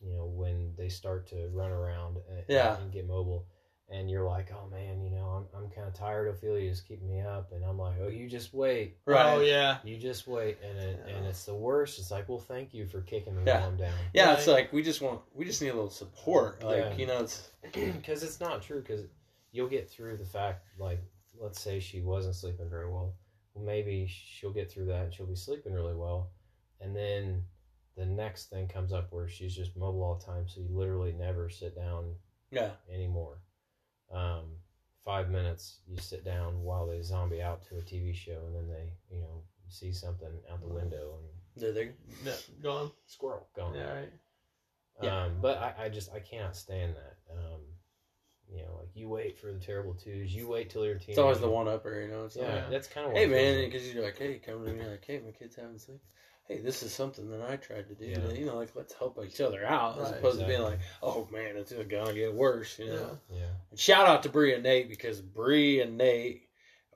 [0.00, 2.78] you know when they start to run around and, Yeah.
[2.80, 3.46] and get mobile.
[3.88, 6.26] And you're like, oh man, you know, I'm, I'm kind of tired.
[6.28, 8.96] Ophelia's keeping me up, and I'm like, oh, you just wait.
[9.04, 9.78] right, Oh yeah.
[9.84, 11.98] You just wait, and it, and it's the worst.
[11.98, 13.58] It's like, well, thank you for kicking me Yeah.
[13.60, 13.92] while I'm down.
[14.14, 14.32] yeah.
[14.32, 16.62] It's like we just want, we just need a little support.
[16.64, 16.94] Like Yeah.
[16.96, 18.80] you know, it's Because it's not true.
[18.80, 19.02] Because
[19.52, 21.00] you'll get through the fact, like,
[21.40, 23.14] let's say she wasn't sleeping very well.
[23.54, 26.30] Well, maybe she'll get through that and she'll be sleeping really well,
[26.80, 27.44] and then
[27.96, 30.48] the next thing comes up where she's just mobile all the time.
[30.48, 32.14] So you literally never sit down
[32.50, 33.38] yeah, anymore.
[34.10, 34.56] Um,
[35.04, 38.68] five minutes you sit down while they zombie out to a TV show, and then
[38.68, 41.90] they, you know, see something out the window and Did they?
[42.24, 42.36] Yeah.
[42.62, 42.90] Gone.
[43.06, 43.74] squirrel gone.
[43.74, 43.94] Yeah.
[43.94, 44.12] Right.
[45.02, 45.24] Yeah.
[45.24, 47.16] Um, but I, I just I cannot stand that.
[47.32, 47.60] Um,
[48.54, 50.34] you know, like you wait for the terrible twos.
[50.34, 51.12] You wait till you're a teenager.
[51.12, 52.24] It's always the one upper, you know.
[52.24, 54.86] It's Yeah, like, that's kind of hey man, because you're like, hey, come to me,
[54.86, 56.00] like, hey, my kid's having sleep.
[56.48, 58.06] Hey, this is something that I tried to do.
[58.06, 58.32] Yeah.
[58.32, 61.28] You know, like let's help each other out, as Right, opposed to being like, oh
[61.32, 62.78] man, it's gonna get worse.
[62.78, 63.18] You know.
[63.30, 63.38] Yeah.
[63.38, 66.48] yeah, And shout out to Bree and Nate because Bree and Nate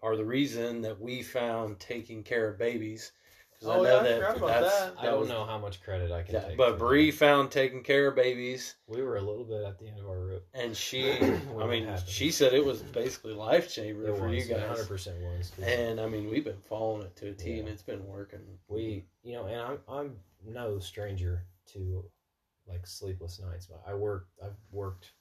[0.03, 3.13] are the reason that we found Taking Cara Babies.
[3.61, 4.95] 'Cause Oh, yeah, I forgot about that.
[4.99, 6.57] I don't was- know how much credit I can Yeah, take.
[6.59, 7.17] but Bree that.
[7.17, 10.47] found Taking Cara Babies, we were a little bit at the end of our rope.
[10.53, 11.11] and she,
[11.59, 14.61] I mean, she said it was basically life changer It for was, you guys.
[14.61, 15.51] 100 percent was.
[15.51, 17.73] 'cause And I mean, we've been following it to a T, and Yeah.
[17.73, 18.59] it's been working.
[18.69, 22.05] we, you know, and I'm I'm no stranger to
[22.67, 23.67] like sleepless nights.
[23.67, 25.13] But I work, I've worked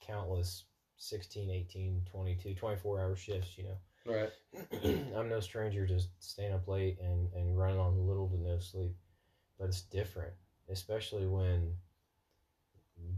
[0.00, 0.64] countless
[0.96, 3.58] 16, 18, 22, 24 hour shifts.
[3.58, 3.78] You know.
[4.06, 4.30] Right.
[5.16, 8.94] I'm no stranger to staying up late and, and running on little to no sleep.
[9.58, 10.32] But it's different,
[10.68, 11.72] especially when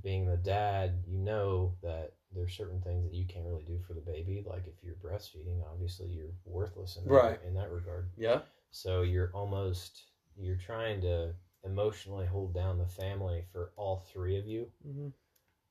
[0.03, 3.95] being the dad, you know that there's certain things that you can't really do for
[3.95, 4.45] the baby.
[4.47, 7.38] Like if you're breastfeeding, obviously you're worthless in that, Right.
[7.47, 8.09] in that regard.
[8.16, 8.40] Yeah.
[8.71, 10.05] So you're almost
[10.37, 15.09] you're trying to emotionally hold down the family for all three of you, Mm-hmm.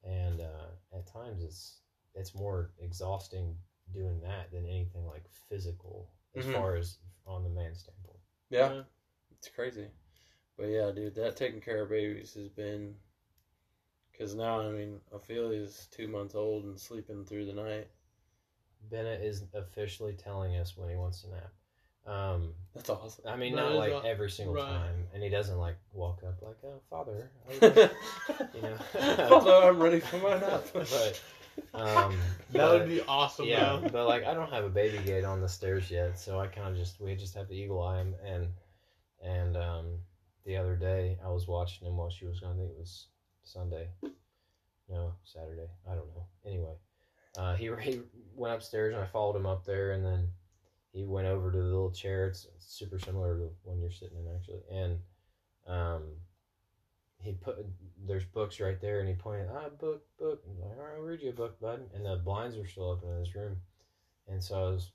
[0.07, 1.77] and uh, at times it's
[2.13, 3.55] it's more exhausting
[3.93, 6.53] doing that than anything like physical as Mhm.
[6.53, 8.19] far as on the man standpoint.
[8.49, 8.73] Yeah.
[8.73, 8.83] Yeah.
[9.37, 9.87] It's crazy.
[10.57, 12.95] But yeah, dude, that Taking Cara Babies has been.
[14.11, 17.87] Because now, I mean, Ophelia's two months old and sleeping through the night.
[18.89, 21.53] Bennett is officially telling us when he wants to nap.
[22.05, 23.25] Um, That's awesome.
[23.27, 24.63] I mean, That not like a- every single right.
[24.65, 27.91] time, and he doesn't like walk up like, "Oh, father," I would like-"
[28.55, 28.77] you know.
[29.31, 30.65] Although I'm ready for my nap.
[30.73, 31.21] But,
[31.73, 32.17] um,
[32.51, 33.45] That but- would be awesome.
[33.45, 33.89] yeah, man.
[33.91, 36.67] but like I don't have a baby gate on the stairs yet, so I kind
[36.69, 38.15] of just we just have the eagle eye him.
[38.25, 38.47] And
[39.23, 39.85] and um,
[40.45, 42.53] the other day I was watching him while she was gone.
[42.55, 43.07] I think it was
[43.43, 43.89] Sunday,
[44.89, 45.67] no Saturday.
[45.89, 46.25] I don't know.
[46.45, 46.73] Anyway,
[47.37, 48.01] uh, he he
[48.35, 50.29] went upstairs and I followed him up there, and then
[50.91, 52.27] he went over to the little chair.
[52.27, 54.99] It's super similar to the one you're sitting in actually, and
[55.67, 56.03] um,
[57.21, 57.65] he put
[58.07, 60.43] there's books right there, and he pointed ah book book.
[60.45, 61.81] And I'm like, all right, I'll read you a book, bud.
[61.93, 63.57] And the blinds were still open in his room,
[64.27, 64.91] and so I was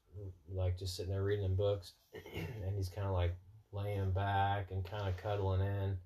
[0.52, 3.36] like just sitting there reading them books, and he's kind of like
[3.72, 5.96] laying back and kind of cuddling in,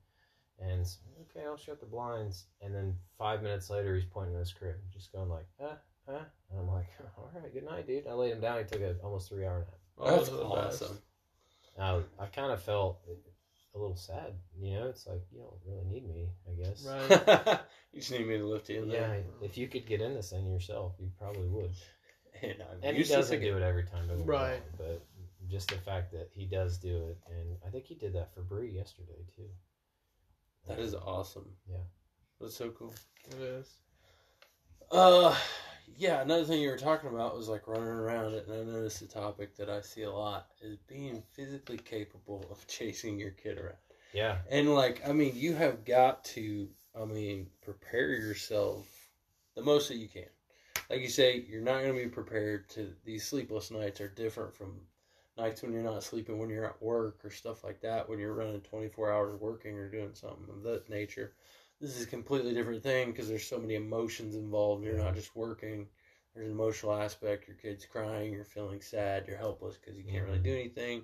[0.60, 2.46] and so, okay, I'll shut the blinds.
[2.60, 5.76] And then five minutes later, he's pointing at his crib, just going like ah
[6.08, 6.86] ah, and I'm like,
[7.18, 8.06] all right, good night, dude.
[8.06, 8.58] I laid him down.
[8.58, 9.68] He took a almost three hour nap.
[9.98, 10.98] Oh, That's those are awesome.
[11.80, 12.98] I, I kind of felt
[13.74, 14.34] a little sad.
[14.60, 16.84] You know, it's like you don't really need me, I guess.
[16.86, 17.60] Right.
[17.92, 19.24] you just need me to lift you in Yeah, there.
[19.42, 21.70] if you could get in this thing yourself, you probably would.
[22.40, 23.50] And, I'm And he doesn't again.
[23.50, 24.50] do it every time, don't get me Right.
[24.52, 25.06] wrong, But
[25.48, 28.42] just the fact that he does do it, and I think he did that for
[28.42, 29.48] Bree yesterday too.
[30.68, 31.50] That is awesome.
[31.68, 31.78] Yeah.
[32.40, 32.94] That's so cool.
[33.30, 33.74] It is.
[34.92, 35.34] Uh,
[35.96, 36.20] yeah.
[36.20, 39.56] Another thing you were talking about was like running around, and I noticed a topic
[39.56, 43.76] that I see a lot is being physically capable of chasing your kid around.
[44.12, 46.68] Yeah, And like, I mean, you have got to,
[47.00, 48.86] I mean, prepare yourself
[49.54, 50.24] the most that you can.
[50.90, 52.92] Like you say, you're not going to be prepared to.
[53.04, 54.80] These sleepless nights are different from
[55.36, 58.08] nights when you're not sleeping, when you're at work or stuff like that.
[58.08, 61.34] When you're running 24 hours working or doing something of that nature,
[61.80, 64.84] this is a completely different thing because there's so many emotions involved.
[64.84, 65.86] You're not just working.
[66.34, 67.48] There's an emotional aspect.
[67.48, 68.32] Your kid's crying.
[68.32, 69.24] You're feeling sad.
[69.26, 71.02] You're helpless because you can't really do anything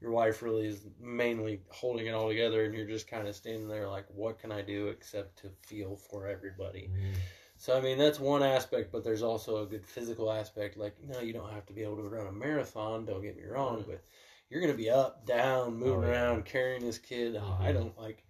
[0.00, 3.68] your wife really is mainly holding it all together and you're just kind of standing
[3.68, 7.14] there like what can i do except to feel for everybody Mhm.
[7.56, 11.20] so i mean that's one aspect but there's also a good physical aspect like no
[11.20, 14.02] you don't have to be able to run a marathon don't get me wrong but
[14.50, 16.30] you're going to be up down moving Oh, yeah.
[16.30, 17.74] around carrying this kid i Mhm.
[17.74, 18.22] don't like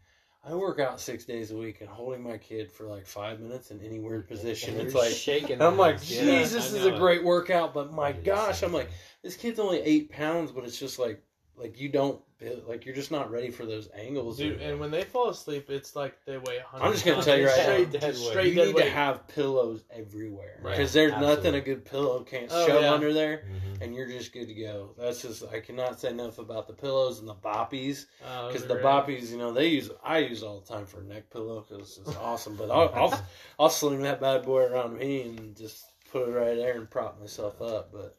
[0.49, 3.73] I work out six days a week and holding my kid for like five minutes
[3.73, 4.79] in any weird position.
[4.79, 5.61] And It's like shaking.
[5.61, 5.97] I'm like.
[6.09, 8.91] Yeah, Jesus, this is a great workout, but my gosh, I'm like,
[9.23, 11.21] this kid's only eight pounds, but it's just like,
[11.57, 12.21] like you don't,
[12.69, 14.37] like you're just not ready for those angles.
[14.37, 17.38] Dude, and when they fall asleep, it's like they weigh 100 I'm just gonna tell
[17.38, 18.85] you right straight, now, dead just straight you dead need weight.
[18.85, 22.92] to have pillows everywhere Right, because there's nothing a good pillow can't Oh, shove yeah.
[22.92, 23.81] under there, Mhm.
[23.83, 24.95] and you're just good to go.
[24.99, 28.69] That's just I cannot say enough about the pillows and the boppies Oh, because those
[28.69, 31.31] the are boppies, you know, they use I use all the time for a neck
[31.31, 32.57] pillow because it's awesome.
[32.57, 33.21] But I'll, I'll
[33.59, 37.19] I'll sling that bad boy around me and just put it right there and prop
[37.19, 37.90] myself up.
[37.92, 38.14] But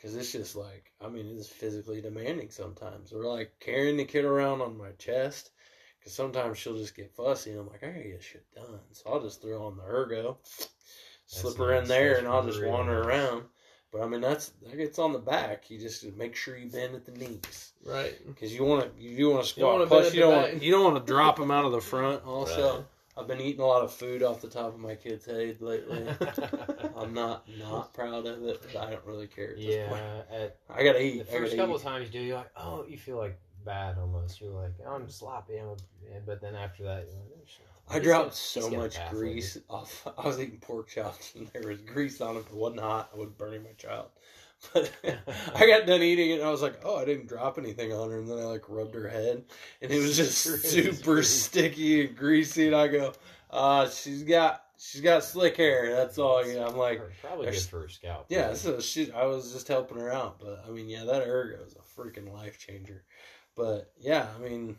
[0.00, 3.12] because it's just like I mean, it's physically demanding sometimes.
[3.12, 5.50] Or like carrying the kid around on my chest
[5.98, 8.80] because sometimes she'll just get fussy and I'm like, I gotta get shit done.
[8.92, 10.38] So I'll just throw on the ergo,
[11.26, 13.06] slip her in there, That's and I'll just wander nice.
[13.06, 13.44] around.
[13.92, 15.70] But I mean, that's that gets on the back.
[15.70, 18.14] You just make sure you bend at the knees Right.
[18.26, 19.88] because you want to you do want to squat.
[19.88, 22.24] Plus, you don't want you don't want to drop them out of the front.
[22.24, 22.84] Also, Right.
[23.20, 26.06] I've been eating a lot of food off the top of my kid's head lately.
[26.96, 29.50] I'm not not proud of it, but I don't really care.
[29.50, 30.02] At this yeah, point.
[30.32, 31.18] at I gotta eat.
[31.18, 31.78] The first couple eat.
[31.78, 34.40] of times you do, you're like, oh, you feel like bad almost.
[34.40, 35.58] You're like, oh, I'm sloppy.
[35.58, 35.76] I'm a,
[36.24, 37.66] but then after that, you're like, oh, shit.
[37.92, 40.06] I dropped so just get a much grease off.
[40.18, 42.40] I was eating pork chops and there was grease on it.
[42.40, 44.06] If it wasn't hot, I would burn my child.
[44.74, 44.90] But
[45.54, 48.10] I got done eating it and I was like, oh, I didn't drop anything on
[48.10, 48.18] her.
[48.18, 49.42] And then I like rubbed her head
[49.80, 52.66] and it was just super sticky and greasy.
[52.66, 53.12] And I go,
[53.50, 55.94] uh, she's got she's got slick hair.
[55.94, 56.46] That's all.
[56.46, 58.26] You know, I'm like, Probably good for her scalp.
[58.28, 58.54] yeah.
[58.54, 60.38] So she, I was just helping her out.
[60.40, 63.04] But I mean, yeah, that ergo is a freaking life changer.
[63.56, 64.76] But yeah, I mean,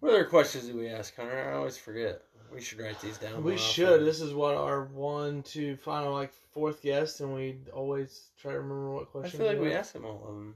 [0.00, 1.50] what other questions do we ask, Hunter?
[1.50, 2.22] I always forget.
[2.52, 3.42] We should write these down.
[3.42, 3.88] We should.
[3.88, 4.04] often.
[4.04, 8.58] This is what our one, two, final, like fourth guest, and we always try to
[8.58, 9.34] remember what questions.
[9.34, 10.54] I feel like we asked him all of them.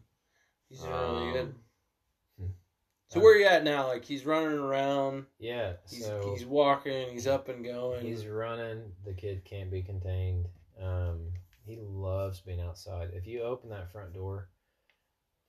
[0.69, 1.55] He's doing really good.
[2.41, 2.55] Um,
[3.09, 3.89] So uh, where you at now?
[3.89, 5.27] Like he's running around.
[5.41, 7.11] Yeah, He's so he's walking.
[7.11, 8.07] He's up and going.
[8.07, 8.93] He's running.
[9.05, 10.47] The kid can't be contained.
[10.81, 11.33] Um,
[11.67, 13.11] he loves being outside.
[13.15, 14.49] If you open that front door,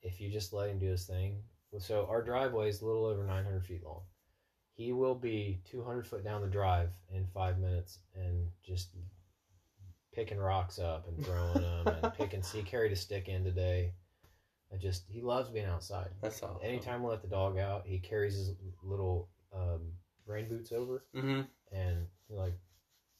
[0.02, 1.36] if you just let him do his thing,
[1.78, 4.02] so our driveway is a little over 900 feet long.
[4.74, 8.88] He will be 200 foot down the drive in five minutes and just
[10.12, 12.42] picking rocks up and throwing them and picking.
[12.52, 13.92] He carried a stick in today.
[14.72, 16.08] I just he loves being outside.
[16.22, 16.58] That's all.
[16.62, 19.92] Anytime we let the dog out, he carries his little um,
[20.26, 21.42] rain boots over Mm-hmm.
[21.76, 22.54] and like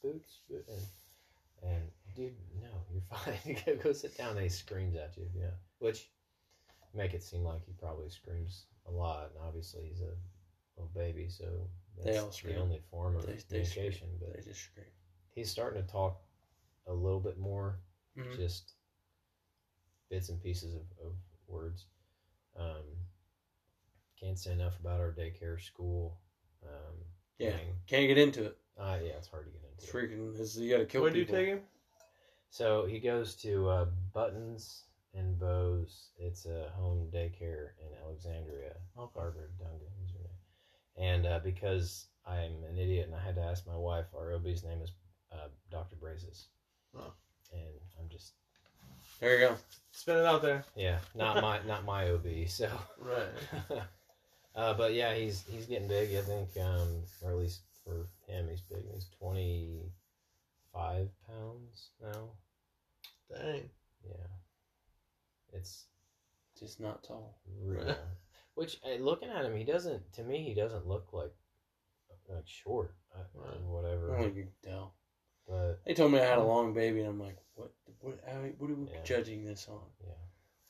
[0.03, 1.83] boots boot, and and
[2.17, 6.11] dude no you're fine go, go sit down and he screams at you yeah which
[6.95, 10.13] make it seem like he probably screams a lot and obviously he's a
[10.77, 11.45] little baby so
[11.97, 12.55] They that's all scream.
[12.57, 13.65] the only form of They- they scream.
[13.65, 14.87] communication but They just scream.
[15.35, 16.21] he's starting to talk
[16.87, 17.81] a little bit more
[18.17, 18.37] Mhm.
[18.37, 18.75] just
[20.11, 21.13] bits and pieces of, of
[21.47, 21.87] words
[22.57, 22.85] um
[24.21, 26.21] can't say enough about our daycare school
[26.63, 27.05] um
[27.39, 27.57] Yeah.
[27.57, 27.81] thing.
[27.87, 28.59] Can't get into it.
[28.77, 30.39] uh, yeah it's hard to get into It's freaking.
[30.39, 31.61] It's, you got to kill Where do you take him?
[32.51, 36.09] So he goes to uh, Buttons and Bows.
[36.19, 38.75] It's a home daycare in Alexandria.
[38.97, 41.11] Barbara Dungan is her name.
[41.13, 44.65] And uh, because I'm an idiot and I had to ask my wife, our OB's
[44.65, 44.93] name is
[45.33, 45.97] uh, Dr.
[45.97, 46.47] Brazes.
[46.97, 47.13] Oh.
[47.53, 48.33] And I'm just
[49.21, 49.57] There you go.
[49.91, 50.65] Spin it out there.
[50.77, 52.49] yeah, not my not my OB.
[52.49, 53.29] So, Right.
[54.57, 56.15] uh, but yeah, he's he's getting big.
[56.17, 56.89] I think, um,
[57.23, 58.85] or at least for him, he's big.
[58.93, 62.31] He's 25 pounds now.
[63.31, 63.69] Dang.
[64.07, 64.27] Yeah,
[65.53, 65.87] it's
[66.59, 67.39] Just not tall.
[67.63, 67.97] real.
[68.55, 70.13] Which uh, looking at him, he doesn't.
[70.15, 71.33] To me, he doesn't look like
[72.29, 73.61] like short or Right.
[73.63, 74.15] whatever.
[74.15, 74.95] Only you can tell.
[75.49, 77.73] But They told me I had a long baby, and I'm like, what?
[78.01, 78.19] What?
[78.27, 79.03] How, what are we Yeah.
[79.05, 79.81] judging this on?
[80.05, 80.13] yeah,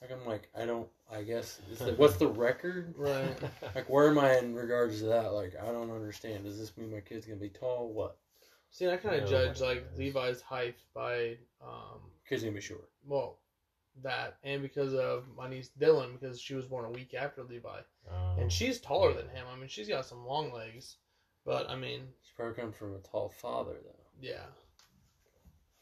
[0.00, 0.88] Like I'm like, I don't.
[1.10, 2.94] I guess is the, what's the record?
[2.96, 3.36] Right.
[3.74, 5.32] Like where am I in regards to that?
[5.32, 6.44] Like I don't understand.
[6.44, 7.88] Does this mean my kid's gonna be tall?
[7.92, 8.18] What?
[8.70, 9.98] See, I kind of No, judge like goodness.
[9.98, 12.88] Levi's height by um Kid's gonna be short.
[13.06, 13.38] well
[14.02, 17.80] that and because of my niece Dylan because she was born a week after Levi
[18.10, 19.44] Um, and she's taller than him.
[19.52, 20.96] I mean, she's got some long legs,
[21.44, 24.04] but I mean, He's probably come from a tall father though.
[24.20, 24.44] yeah,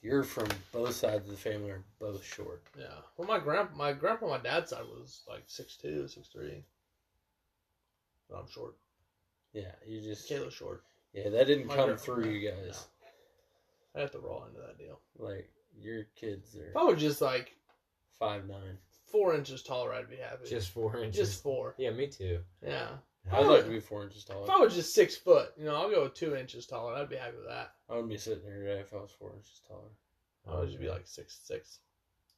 [0.03, 2.63] You're from both sides of the family are both short.
[2.79, 2.87] yeah.
[3.17, 6.65] Well, my grand my grandpa on my dad's side was like six two, six three.
[8.29, 8.77] But I'm short.
[9.53, 10.83] Yeah, you just Kayla's short.
[11.13, 12.87] yeah that didn't My come through no, you guys.
[13.97, 15.01] I have to roll into that deal.
[15.19, 17.57] Like your kids If are I was just like
[18.21, 18.79] five nine.
[19.11, 20.49] four inches taller, I'd be happy.
[20.49, 21.29] just four inches.
[21.31, 21.75] just four.
[21.79, 22.39] yeah, me too.
[22.65, 22.89] Yeah.
[23.33, 24.45] I'd like to be four inches taller.
[24.45, 26.95] If I was just six foot, you know, I'll go with two inches taller.
[26.95, 27.73] I'd be happy with that.
[27.89, 29.91] I wouldn't be sitting here today if I was four inches taller.
[30.49, 31.81] I would just be like six six.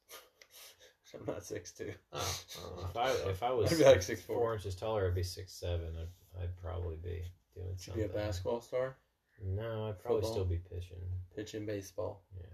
[1.13, 1.93] I'm not six two.
[2.11, 2.87] Oh, oh.
[2.89, 5.53] If I if I was I'd be like six four inches taller, I'd be six
[5.53, 5.87] seven.
[5.97, 7.21] I'd, I'd probably be
[7.55, 8.97] doing Should be a basketball star.
[9.43, 10.31] No, I'd probably Football?
[10.31, 10.97] still be pitching.
[11.35, 12.23] Pitching baseball.
[12.37, 12.45] Yeah,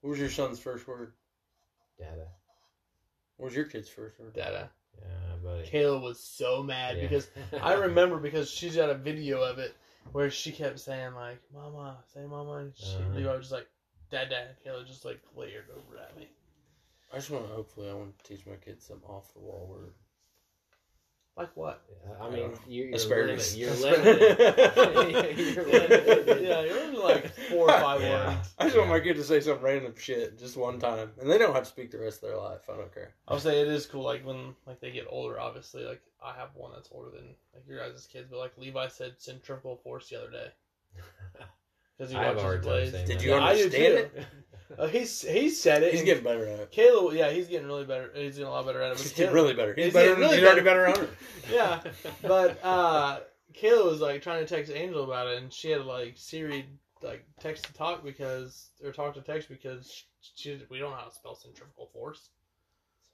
[0.00, 1.12] What was your son's first word?
[1.98, 2.26] data.
[3.36, 4.34] What was your kid's first word?
[4.34, 4.70] Dada.
[5.00, 5.68] Yeah, buddy.
[5.68, 7.02] Kayla was so mad Yeah.
[7.02, 7.28] because
[7.62, 9.76] I remember because she's got a video of it
[10.12, 13.14] where she kept saying like "Mama," say "Mama," and she, Uh-huh.
[13.14, 13.68] Levi was just like
[14.10, 16.28] "Dad, Dad." Kayla just like glared over at me.
[17.12, 17.52] I just want to.
[17.54, 19.92] Hopefully, I want to teach my kids some off the wall word.
[21.36, 21.82] Like what?
[22.20, 23.54] I mean, you, you're Asparagus.
[23.54, 23.76] limited.
[24.76, 25.38] You're limited.
[25.56, 26.42] You're limited.
[26.42, 28.28] yeah, you're only like four or five Yeah.
[28.36, 28.54] words.
[28.58, 31.36] I just want my kid to say some random shit just one time, and they
[31.36, 32.62] don't have to speak the rest of their life.
[32.72, 33.12] I don't care.
[33.28, 34.02] I'll say it is cool.
[34.04, 35.84] Like when like they get older, obviously.
[35.84, 39.16] Like I have one that's older than like your guys' kids, but like Levi said
[39.18, 40.46] centrifugal force the other day
[41.98, 42.92] because he I have a watches hard time Blaze.
[42.92, 43.22] Did that.
[43.24, 44.24] you Yeah, understand it?
[44.78, 45.92] Uh, he's he said it.
[45.92, 46.70] He's getting better at it.
[46.70, 47.14] Caleb.
[47.14, 48.10] Yeah, he's getting really better.
[48.14, 48.94] He's getting a lot better at it.
[48.94, 49.74] But He's Caleb- getting really better.
[49.74, 50.10] He's, He's better.
[50.10, 51.10] Than, really he's already better on it.
[51.52, 51.80] Yeah,
[52.22, 53.20] but uh,
[53.54, 56.66] Kayla was like trying to text Angel about it, and she had to like Siri
[57.02, 61.04] like text to talk because or talk to text because she we don't know how
[61.08, 62.30] to spell centrifugal force.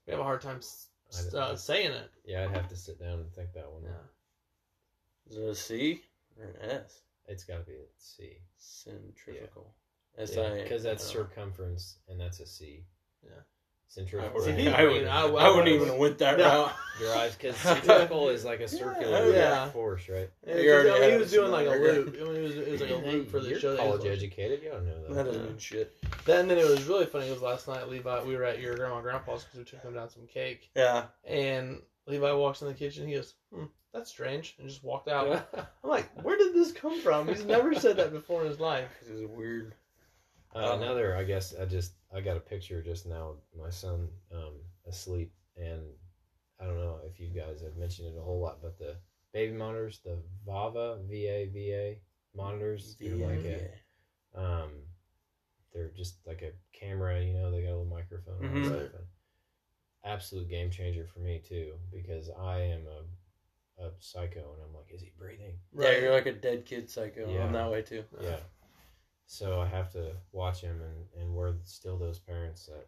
[0.06, 0.86] We have a hard time s-
[1.34, 2.10] I uh, saying it.
[2.24, 3.82] Yeah, I'd have to sit down and think that one.
[3.84, 5.30] Yeah.
[5.30, 6.02] Is it a C
[6.40, 7.00] or an S?
[7.28, 8.38] It's got to be a C.
[8.56, 9.74] Centrifugal.
[9.74, 9.81] S
[10.18, 10.62] I N.
[10.62, 12.84] Because that's I circumference, and that's a C.
[13.24, 13.30] Yeah.
[13.88, 14.40] Centrifugal.
[14.40, 16.44] See, he- I, would, I- I, I wouldn't was- even have went that No.
[16.44, 16.72] route.
[16.98, 19.68] Derives because centrifugal is like a circular Yeah.
[19.70, 20.30] force, right?
[20.46, 22.16] Yeah, You already because, I mean, had he was doing like a loop.
[22.18, 23.76] I mean, it was, it was like a loop for the you're show.
[23.76, 24.62] that was college educated.
[24.62, 25.14] You don't know that.
[25.14, 25.94] That doesn't mean shit.
[26.24, 28.94] Then, then it was really funny because last night Levi, we were at your grandma
[28.96, 31.04] and grandpa's because we took them down some cake, Yeah.
[31.26, 33.06] and Levi walks in the kitchen.
[33.06, 35.46] He goes, "Hmm, that's strange," and just walked out.
[35.84, 37.28] I'm like, where did this come from?
[37.28, 38.88] He's never said that before in his life.
[39.02, 39.74] This is weird.
[40.54, 43.34] Uh, another, I guess, I just I got a picture just now.
[43.58, 44.54] My son um,
[44.86, 45.80] asleep, and
[46.60, 48.96] I don't know if you guys have mentioned it a whole lot, but the
[49.32, 51.98] baby monitors, the Vava V A V A
[52.34, 54.70] monitors, they're like a, um,
[55.72, 57.20] they're just like a camera.
[57.22, 58.66] You know, they got a little microphone and Mhm.
[58.66, 58.94] stuff.
[58.94, 59.06] And
[60.04, 63.04] absolute game changer for me too, because I am a
[63.78, 65.58] a psycho, and I'm like, is he breathing?
[65.74, 67.26] Yeah, you're like a dead kid psycho.
[67.32, 67.46] Yeah.
[67.46, 68.04] I'm that way too.
[68.20, 68.40] Yeah.
[69.32, 72.86] So I have to watch him, and, and we're still those parents that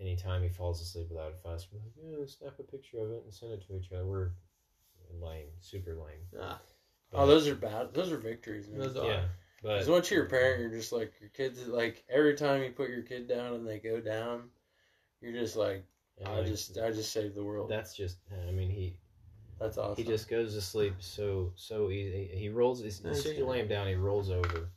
[0.00, 3.22] anytime he falls asleep without a fuss, we're like, yeah, snap a picture of it
[3.24, 4.06] and send it to each other.
[4.06, 4.30] We're
[5.20, 6.24] lame, super lame.
[6.40, 6.58] Ah,
[7.12, 7.92] Oh, those are bad.
[7.92, 8.78] Those are victories, man.
[8.80, 9.24] Those are- yeah.
[9.62, 11.66] But Because once you're a parent, you're just like your kids.
[11.66, 14.48] Like every time you put your kid down and they go down,
[15.20, 15.84] you're just like,
[16.24, 17.68] I like, just, I just saved the world.
[17.68, 18.16] that's just.
[18.48, 18.96] I mean, he
[19.60, 20.02] That's awesome.
[20.02, 22.30] he just goes to sleep so so easy.
[22.32, 24.70] He rolls as as soon as you lay him down, he rolls over,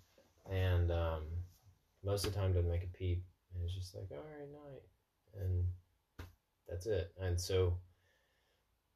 [0.52, 1.24] and um,
[2.04, 4.84] most of the time doesn't make a peep, and it's just like all right night,
[5.42, 5.66] and
[6.68, 7.12] that's it.
[7.20, 7.78] And so,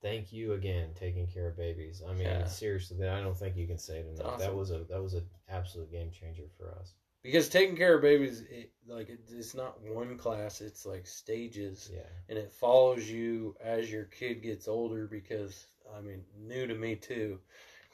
[0.02, 2.02] thank you again, Taking Cara Babies.
[2.08, 2.46] I mean, Yeah.
[2.46, 4.40] seriously, I don't think you can say it enough.
[4.40, 6.94] That was a that was an absolute game changer for us.
[7.24, 10.62] because Taking Cara Babies, it, like it, it's not one class.
[10.62, 15.08] It's like stages, Yeah, and it follows you as your kid gets older.
[15.08, 17.40] Because I mean, new to me too.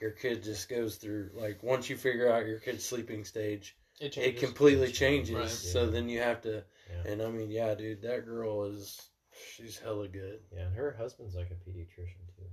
[0.01, 4.17] Your kid just goes through like once you figure out your kid's sleeping stage, it
[4.17, 5.35] it completely It changes.
[5.35, 5.89] changes, So yeah.
[5.91, 7.11] then you have to, Yeah.
[7.11, 8.99] and I mean, yeah, dude, that girl is
[9.55, 10.39] she's hella good.
[10.51, 10.61] yeah.
[10.63, 12.49] And her husband's like a pediatrician too.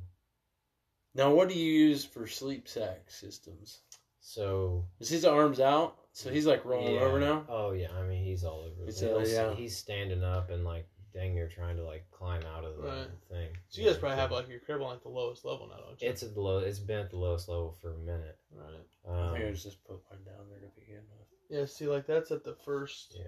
[1.15, 3.81] Now, what do you use for sleep sack systems?
[4.21, 5.97] So Is his arms out?
[6.13, 7.01] So he's like rolling Yeah.
[7.01, 7.47] over now.
[7.49, 8.85] Oh yeah, I mean he's all over.
[8.85, 9.55] He's, uh, yeah.
[9.55, 13.09] he's standing up and like dang near trying to like climb out of the Right.
[13.31, 13.49] thing.
[13.69, 16.01] So you guys probably have like your crib on like the lowest level now, don't
[16.01, 16.09] you?
[16.09, 16.59] It's at the low.
[16.59, 18.39] It's been at the lowest level for a minute.
[18.53, 18.87] right.
[19.09, 21.27] I Um, think I just put mine down there to begin with.
[21.51, 23.15] Yeah, see, like that's at the first.
[23.19, 23.25] yeah.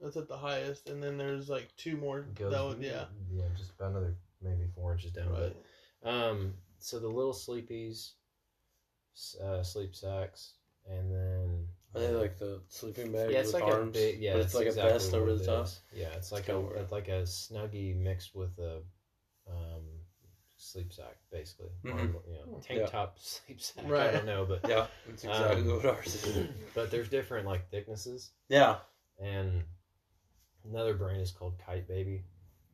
[0.00, 2.22] That's at the highest, and then there's like two more.
[2.36, 3.06] Goes, that would, yeah.
[3.32, 5.30] Yeah, just about another maybe four inches down.
[5.32, 5.56] Right.
[6.02, 8.12] But, um, so the little sleepies,
[9.42, 10.52] uh, sleep sacks,
[10.88, 11.66] and then
[11.98, 13.88] Are they like the sleeping bag yeah, it's with like arms?
[13.96, 15.64] a big yeah, but it's, it's like exactly a vest over the top.
[15.66, 15.80] is.
[15.94, 16.78] Yeah, it's like kinda a weird.
[16.78, 18.80] it's like a snuggie mixed with a
[19.48, 19.82] um,
[20.56, 21.70] sleep sack, basically.
[21.84, 21.92] Mhm.
[21.94, 22.86] Arm- you know, tank Yeah.
[22.86, 23.84] top sleep sack.
[23.86, 26.46] I don't know, but Yeah, that's exactly Um, what ours is.
[26.74, 28.78] but there's different like thicknesses, Yeah.
[29.20, 29.62] and
[30.64, 32.24] another brand is called Kyte Baby.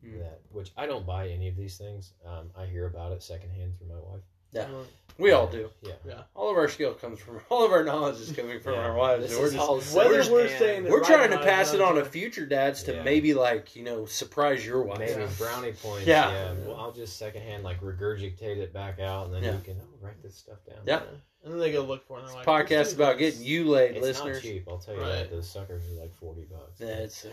[0.04, 0.18] Mm.
[0.18, 2.12] That which I don't buy any of these things.
[2.26, 4.22] Um, I hear about it secondhand through my wife.
[4.55, 4.68] Yeah.
[5.16, 5.70] We all do.
[5.82, 6.22] Yeah.
[6.34, 8.80] All of our skill comes from all of our knowledge is coming from Yeah.
[8.80, 9.28] our wives.
[9.28, 10.32] This we're is just all Whether secondhand.
[10.32, 13.02] we're saying it we're right trying to pass it on to future dads to Yeah.
[13.05, 14.98] maybe like you know surprise your wife.
[14.98, 15.28] Maybe Yeah.
[15.38, 16.07] brownie points.
[16.09, 16.32] Yeah.
[16.32, 16.55] Yeah.
[16.66, 19.52] Well, I'll just secondhand like regurgitate it back out, and then Yeah.
[19.55, 20.78] you can oh, write this stuff down.
[20.84, 21.02] Yeah.
[21.44, 22.22] And then they go look for it.
[22.22, 24.36] And they're like, Podcast about this." getting you laid, It's listeners.
[24.36, 24.64] not cheap.
[24.68, 25.11] I'll tell you Right.
[25.12, 25.30] that.
[25.30, 26.80] Those suckers are like forty bucks.
[26.80, 27.28] Yeah, it's uh,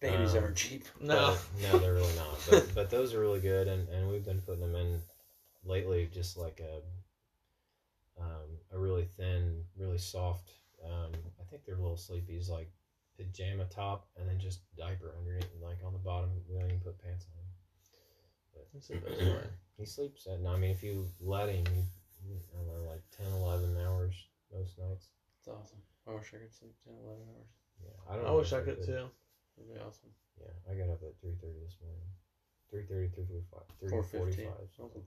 [0.00, 0.86] babies Um, aren't cheap.
[1.00, 1.36] No.
[1.60, 2.36] But, no, they're really not.
[2.50, 5.00] But, but those are really good, and, and we've been putting them in
[5.64, 6.82] lately, just like a
[8.20, 10.50] um, a really thin, really soft.
[10.84, 12.70] Um, I think they're little sleepies, like
[13.16, 16.80] pajama top, and then just diaper underneath, and like on the bottom, we don't even
[16.80, 17.42] put pants on.
[18.72, 19.46] That's the best way.
[19.78, 20.40] He sleeps at.
[20.40, 24.14] No, I mean, if you let him, he, I don't know, like 10, 11 hours
[24.52, 25.08] most nights.
[25.40, 25.82] It's awesome.
[26.08, 27.52] I wish I could sleep 10, 11 hours.
[27.82, 28.24] Yeah, I don't.
[28.24, 29.08] I know wish I could too.
[29.56, 30.10] That'd be awesome.
[30.40, 32.08] Yeah, I got up at three thirty this morning.
[32.72, 34.46] 3.30, 3.45, 415.
[34.46, 34.52] 3.45.
[34.76, 35.02] Something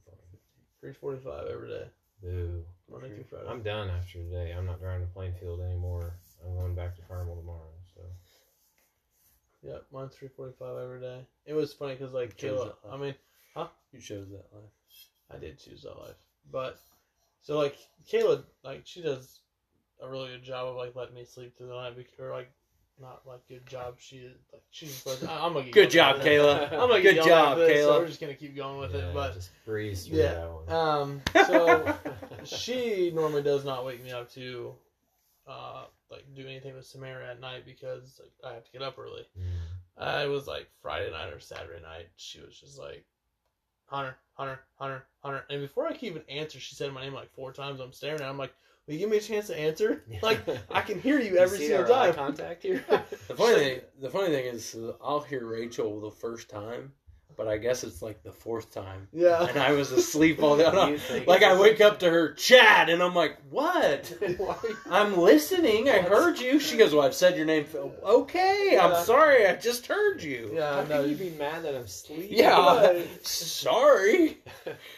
[0.79, 1.85] Three forty-five every day,
[2.21, 2.63] Boo.
[2.91, 3.47] Monday through Friday.
[3.49, 4.53] I'm done after today.
[4.55, 6.13] I'm not driving to Plainfield anymore.
[6.45, 7.71] I'm going back to Carmel tomorrow.
[7.95, 8.01] So
[9.63, 11.25] Yeah, mine's three forty-five every day.
[11.47, 13.15] It was funny because like Kayla, I mean,
[13.55, 13.67] huh?
[13.91, 14.69] You chose that life.
[15.31, 16.17] I did choose that life,
[16.51, 16.77] but
[17.41, 19.39] so like Kayla, like she does
[20.01, 22.51] a really good job of like letting me sleep through the night, bec- or like
[23.01, 23.95] not like good job.
[23.99, 25.05] She like she's.
[25.27, 26.17] I- I'm gonna get Good job.
[26.21, 26.71] Kayla.
[26.71, 27.99] I'm gonna Good job, at for this, So Kayla.
[27.99, 30.69] we're just gonna keep going with yeah, it, but just breeze through yeah, that one.
[30.73, 31.95] um, so
[32.45, 34.73] she normally does not wake me up to
[35.47, 38.97] uh like do anything with Samara at night because like I have to get up
[38.97, 39.27] early.
[39.37, 39.43] Mm.
[39.97, 42.07] I was like Friday night or Saturday night.
[42.17, 43.05] She was just like,
[43.85, 45.45] Hunter, Hunter, Hunter, Hunter.
[45.49, 47.79] And before I could even answer, she said my name like four times.
[47.79, 48.29] I'm staring at her.
[48.29, 48.53] I'm like,
[48.87, 50.03] will you give me a chance to answer?
[50.21, 50.39] Like,
[50.71, 52.13] I can hear you every see single time.
[52.13, 52.83] contact here.
[53.27, 56.93] The funny thing, the funny thing is, I'll hear Rachel the first time,
[57.37, 59.45] but I guess it's like the fourth time, Yeah.
[59.45, 60.71] and I was asleep all day.
[60.89, 64.13] You think Like I wake up to her, Chad, and I'm like, what?
[64.37, 64.55] Why?
[64.89, 65.89] I'm listening.
[65.89, 66.59] I heard you.
[66.59, 67.65] She goes, "Well, I've said your name."
[68.03, 68.85] Okay, Yeah.
[68.87, 69.47] I'm sorry.
[69.47, 70.51] I just heard you.
[70.53, 72.37] Yeah, How no, can you be mad that I'm sleeping?
[72.37, 73.01] Yeah.
[73.23, 74.37] Sorry.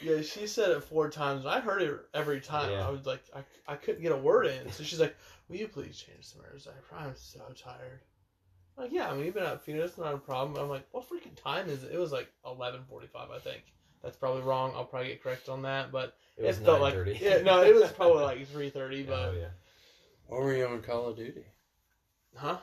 [0.02, 0.22] yeah.
[0.22, 1.42] She said it four times.
[1.42, 2.72] and I heard it every time.
[2.72, 2.88] Yeah.
[2.88, 3.40] I was like, I,
[3.72, 4.72] I couldn't get a word in.
[4.72, 5.16] So she's like,
[5.50, 6.96] will you please change the diaper?
[6.98, 8.02] I'm so tired.
[8.78, 10.62] I'm like, yeah, I mean, you've been out feeding us, not a problem.
[10.62, 11.92] I'm like, what freaking time is it?
[11.94, 13.64] It was like 11:45, I think.
[14.04, 14.72] That's probably wrong.
[14.76, 17.20] I'll probably get corrected on that, but It was felt like 9:30.
[17.20, 19.48] yeah, no, it was probably like three thirty, but oh yeah.
[20.28, 21.46] What were you on Call of Duty?
[22.36, 22.58] huh?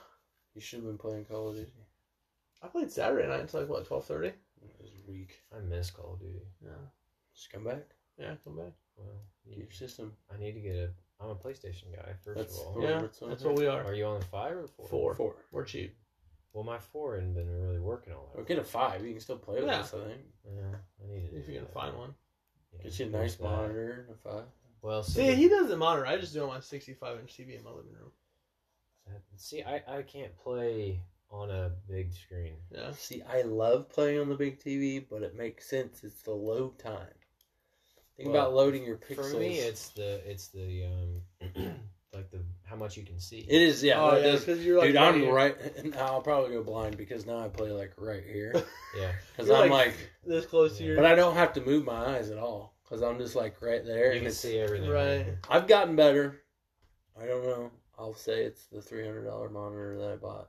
[0.54, 1.72] You should have been playing Call of Duty.
[2.62, 4.28] I played Saturday night until like what twelve thirty.
[4.28, 4.36] It
[4.80, 5.40] was weak.
[5.54, 6.46] I miss Call of Duty.
[6.64, 6.70] Yeah,
[7.34, 7.82] Just come back.
[8.16, 8.72] yeah, come back.
[8.96, 9.08] Well,
[9.48, 10.12] Get your system.
[10.32, 10.90] I need to get a.
[11.20, 12.76] I'm a PlayStation guy first That's- of all.
[12.82, 13.82] Yeah, Yeah, that's what that's what we are.
[13.84, 14.86] Are you on the five or four?
[14.88, 15.14] Four.
[15.16, 15.34] Four.
[15.50, 15.96] We're cheap.
[16.54, 18.40] Well, my four hadn't been really working all that.
[18.40, 19.04] Or get a five.
[19.04, 19.80] You can still play with Yeah.
[19.80, 19.92] us.
[19.92, 20.20] I think.
[20.46, 21.36] Yeah, I need to.
[21.36, 22.14] If you're gonna find one.
[22.72, 23.42] Yeah, Get you a nice that.
[23.42, 24.44] monitor and a five.
[24.80, 26.06] Well, so See, he doesn't monitor.
[26.06, 28.12] I just do it on my sixty-five inch TV in my living room.
[29.36, 31.00] see, I I can't play
[31.30, 32.54] on a big screen.
[32.70, 32.92] Yeah.
[32.92, 36.04] See, I love playing on the big TV, but it makes sense.
[36.04, 37.08] It's the load time.
[38.16, 39.32] Think Well, about loading your pixels.
[39.32, 41.22] For me, it's the it's the um
[42.14, 43.46] like the how much you can see.
[43.48, 44.00] it is yeah.
[44.00, 45.32] oh yeah, does- because you're like Dude, I'm here.
[45.32, 45.56] right.
[45.76, 48.52] and I'll probably go blind because now I play like right here.
[48.98, 49.12] yeah.
[49.36, 49.94] Because I'm like- like,
[50.26, 50.96] this close to your.
[50.96, 53.84] but I don't have to move my eyes at all because I'm just like right
[53.84, 54.12] there.
[54.12, 54.90] You and can see everything.
[54.90, 55.26] Right.
[55.50, 56.42] I've gotten better.
[57.20, 57.70] I don't know.
[57.98, 60.48] I'll say it's the three hundred dollar monitor that I bought.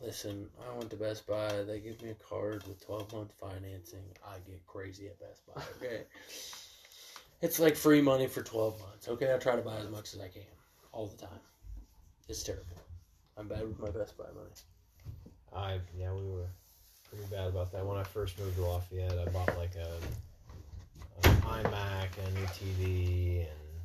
[0.00, 1.62] Listen, I went to Best Buy.
[1.66, 4.04] They give me a card with twelve month financing.
[4.24, 5.62] I get crazy at Best Buy.
[5.76, 6.02] Okay,
[7.40, 9.08] it's like free money for twelve months.
[9.08, 10.42] Okay, I try to buy as much as I can
[10.96, 11.40] all the time.
[12.26, 12.64] It's terrible.
[13.36, 14.48] I'm bad with my Best Buy money.
[15.54, 16.48] I yeah, we were
[17.10, 17.84] pretty bad about that.
[17.84, 19.90] When I first moved to Lafayette, I bought like a,
[21.18, 23.80] a iMac and a new TV and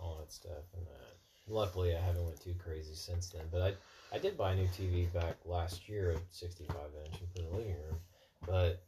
[0.00, 1.16] all that stuff, and that.
[1.48, 3.44] luckily, I haven't went too crazy since then.
[3.52, 6.76] But I I did buy a new TV back last year, a 65
[7.06, 8.00] inch, and put in the living room.
[8.44, 8.82] But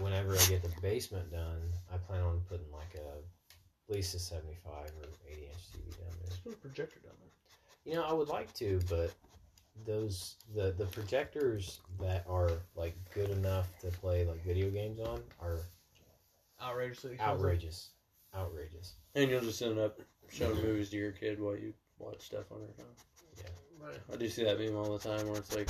[0.00, 1.60] whenever I get the basement done,
[1.92, 3.20] I plan on putting like a
[3.88, 6.28] least a 75 or 80 inch TV down there.
[6.30, 7.30] Just put a projector down there.
[7.84, 9.12] You know, I would like to, but
[9.86, 15.20] those the the projectors that are like good enough to play like video games on
[15.40, 15.58] are
[16.62, 17.38] Outrageously expensive.
[17.40, 17.90] outrageous,
[18.36, 18.94] outrageous.
[19.16, 19.98] And you'll just end up
[20.30, 22.86] showing movies to your kid while you watch stuff on her phone.
[23.80, 23.98] Right.
[24.12, 25.68] I do see that meme all the time where it's like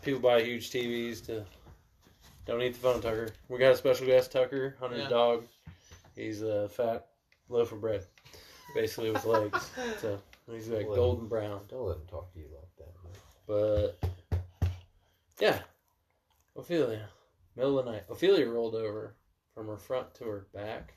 [0.00, 1.44] people buy huge TVs to
[2.46, 3.28] don't eat the phone, Tucker.
[3.48, 5.08] We got a special guest, Tucker, Hunter's Yeah.
[5.10, 5.46] dog.
[6.16, 7.06] He's a fat
[7.48, 8.04] loaf of bread,
[8.74, 9.70] basically with legs.
[10.00, 10.18] So
[10.50, 11.60] he's like Well- golden brown.
[11.68, 12.94] Don't let him talk to you like that.
[13.04, 13.12] man.
[13.46, 14.10] But
[15.40, 15.60] yeah,
[16.56, 17.08] Ophelia,
[17.56, 18.04] middle of the night.
[18.08, 19.14] Ophelia rolled over
[19.54, 20.94] from her front to her back.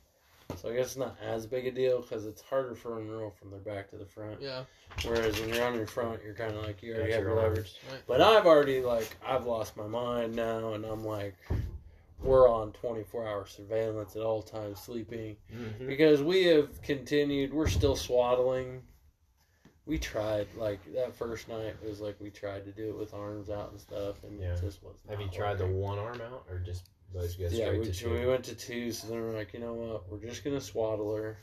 [0.58, 3.14] So I guess it's not as big a deal because it's harder for them to
[3.14, 4.42] roll from their back to the front.
[4.42, 4.64] Yeah.
[5.06, 7.34] Whereas when you're on your front, you're kind of like you already Got have your
[7.36, 7.76] your leverage.
[7.92, 8.02] Right.
[8.08, 11.36] But I've already like I've lost my mind now, and I'm like,
[12.22, 15.88] we're on 24 hour surveillance at all times, sleeping Mhm.
[15.88, 17.54] because we have continued.
[17.54, 18.84] We're still swaddling.
[19.86, 21.76] We tried like that first night.
[21.82, 24.54] It was like we tried to do it with arms out and stuff, and Yeah.
[24.56, 24.96] it just was.
[25.10, 28.12] Have you tried the one arm out or just both go Yeah, we, to two?
[28.12, 30.10] we went to two, so then we're like, you know what?
[30.10, 31.38] We're just gonna swaddle her.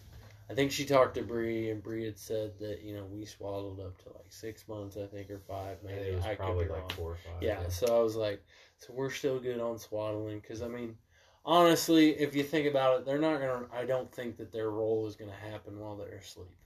[0.48, 3.80] I think she talked to Bree, and Bree had said that you know we swaddled
[3.80, 5.98] up to like six months, I think, or five, maybe.
[5.98, 6.90] think it was I could probably be like wrong.
[6.90, 7.42] four or five.
[7.42, 8.42] Yeah, so I was like,
[8.78, 10.96] so we're still good on swaddling because I mean,
[11.44, 13.66] honestly, if you think about it, they're not gonna.
[13.72, 16.56] I don't think that their role is gonna happen while they're asleep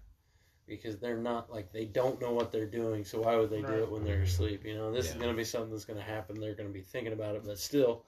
[0.66, 3.03] because they're not like they don't know what they're doing.
[3.05, 4.24] So why would they do it when they're mm-hmm.
[4.24, 4.64] asleep?
[4.66, 6.39] You know, this is gonna be something that's gonna happen.
[6.39, 8.05] They're gonna be thinking about it, but still.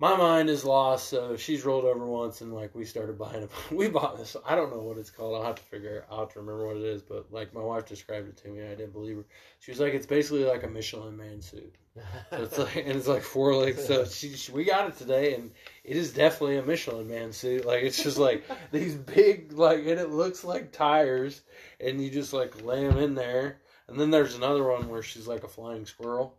[0.00, 3.50] My mind is lost, so she's rolled over once, and like we started buying it.
[3.72, 4.36] We bought this.
[4.46, 5.34] I don't know what it's called.
[5.36, 6.06] I'll have to figure.
[6.08, 7.02] I'll have to remember what it is.
[7.02, 9.26] But like my wife described it to me, and I didn't believe her.
[9.58, 11.74] She was like, "It's basically like a Michelin Man suit."
[12.30, 13.84] So it's like, and it's like four legs.
[13.84, 15.50] So she, she, we got it today, and
[15.82, 17.66] it is definitely a Michelin Man suit.
[17.66, 21.40] Like it's just like these big, like, and it looks like tires,
[21.80, 23.60] and you just like lay them in there.
[23.88, 26.36] And then there's another one where she's like a flying squirrel,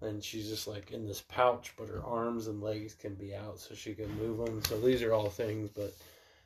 [0.00, 3.58] and she's just like in this pouch, but her arms and legs can be out,
[3.58, 4.62] so she can move them.
[4.64, 5.92] So these are all things, but.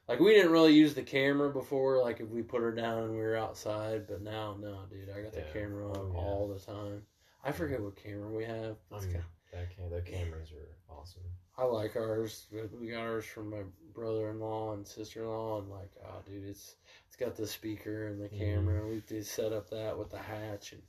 [0.09, 3.13] Like we didn't really use the camera before, like if we put her down and
[3.13, 6.19] we were outside, but now no, dude, I got the camera on Oh, yeah.
[6.19, 7.07] all the time.
[7.45, 8.77] I forget what camera we have.
[8.91, 9.23] It's Um, got-
[9.53, 11.23] that cam- their cameras are awesome.
[11.57, 12.49] I like ours.
[12.51, 13.63] We got ours from my
[13.95, 16.75] brother-in-law and sister-in-law, and like, oh, dude, it's
[17.07, 18.39] it's got the speaker and the Mhm.
[18.39, 18.87] camera.
[18.89, 20.83] We did set up that with the hatch, and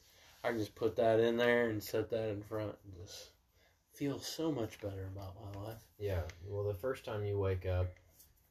[0.43, 3.29] I can just put that in there and set that in front, and just
[3.93, 5.81] feel so much better about my life.
[5.97, 6.21] Yeah.
[6.45, 7.87] Well, the first time you wake up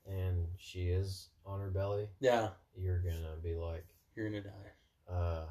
[0.06, 3.84] and she is on her belly, Yeah, you're gonna be like,
[4.14, 5.12] you're gonna die.
[5.12, 5.46] uh,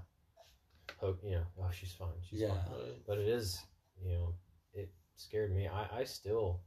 [0.97, 2.55] hope you know, oh, she's fine, she's Yeah.
[2.63, 3.01] fine.
[3.05, 3.61] But it is,
[4.01, 4.35] you know,
[4.73, 5.67] it scared me.
[5.67, 6.61] I, I still,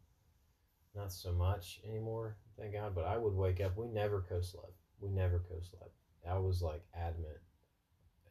[0.95, 2.95] not so much anymore, thank God.
[2.95, 3.77] But I would wake up.
[3.77, 4.75] We never co-slept.
[5.01, 5.93] We never co-slept.
[6.29, 7.39] I was like adamant,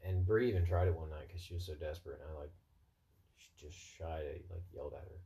[0.03, 2.19] and Bree even tried it one night because she was so desperate.
[2.21, 2.51] And I like
[3.59, 5.19] just shy, like yelled at her.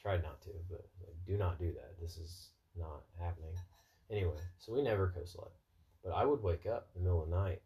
[0.00, 2.00] Tried not to, but like, do not do that.
[2.00, 3.52] This is not happening.
[4.10, 5.56] Anyway, so we never co-slept.
[6.02, 7.60] But I would wake up in the middle of the night,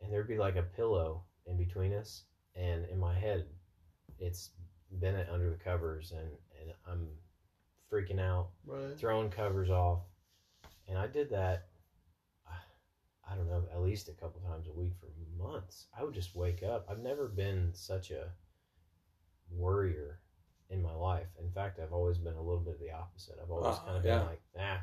[0.00, 2.22] and there'd be like a pillow in between us,
[2.54, 3.46] and in my head,
[4.18, 4.50] it's
[4.92, 6.28] Bennett under the covers, and
[6.60, 7.08] and I'm
[7.90, 8.96] freaking out, Right.
[8.96, 10.00] throwing covers off,
[10.86, 11.67] and I did that.
[13.28, 15.06] I- I don't know, at least a couple times a week for
[15.36, 15.86] months.
[15.96, 16.86] I would just wake up.
[16.88, 18.32] I've never been such a
[19.50, 20.20] worrier
[20.70, 21.28] in my life.
[21.38, 23.38] In fact, I've always been a little bit of the opposite.
[23.42, 24.18] I've always Oh, kind of yeah.
[24.18, 24.78] been like, nah,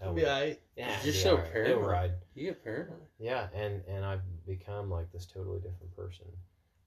[0.00, 0.60] It'll be alright.
[0.76, 1.86] yeah, You're so be paranoid.
[1.86, 2.12] ride.
[2.34, 3.08] You get paranoid.
[3.18, 6.26] Yeah, and and I've become like this totally different person.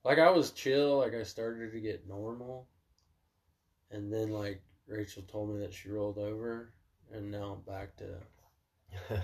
[0.05, 2.69] Like I was chill, like I started to get normal,
[3.91, 6.71] and then like Rachel told me that she rolled over,
[7.11, 8.17] and now I'm back to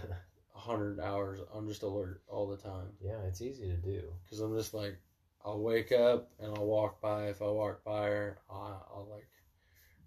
[0.58, 1.40] hundred hours.
[1.54, 4.04] I'm just alert all the time yeah, it's easy to do.
[4.24, 4.98] because I'm just like
[5.46, 7.28] I'll wake up and I'll walk by.
[7.28, 9.28] If I walk by her, I'll, I'll like.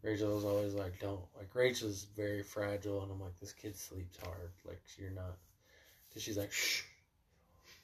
[0.03, 1.55] Rachel's always like, don't like.
[1.55, 4.51] Rachel's very fragile, and I'm like, this kid sleeps hard.
[4.67, 5.37] Like you're not.
[6.13, 6.83] Cause she's like, shh,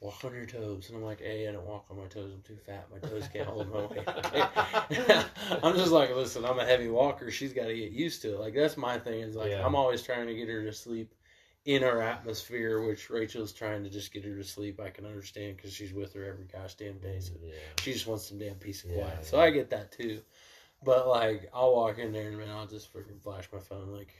[0.00, 2.32] walk on your toes, and I'm like, hey, I don't walk on my toes.
[2.34, 2.88] I'm too fat.
[2.92, 4.06] My toes can't hold my weight.
[5.62, 7.30] I'm just like, listen, I'm a heavy walker.
[7.30, 8.40] She's got to get used to it.
[8.40, 9.20] Like that's my thing.
[9.20, 9.64] Is like Yeah.
[9.64, 11.14] I'm always trying to get her to sleep
[11.66, 14.80] in our atmosphere, which Rachel's trying to just get her to sleep.
[14.80, 17.18] I can understand because she's with her every gosh damn day.
[17.18, 17.52] So Yeah.
[17.80, 19.24] she just wants some damn peace and Yeah, quiet.
[19.26, 19.40] So.
[19.40, 20.22] I get that too.
[20.84, 24.14] But like, I'll walk in there and man, I'll just freaking flash my phone like,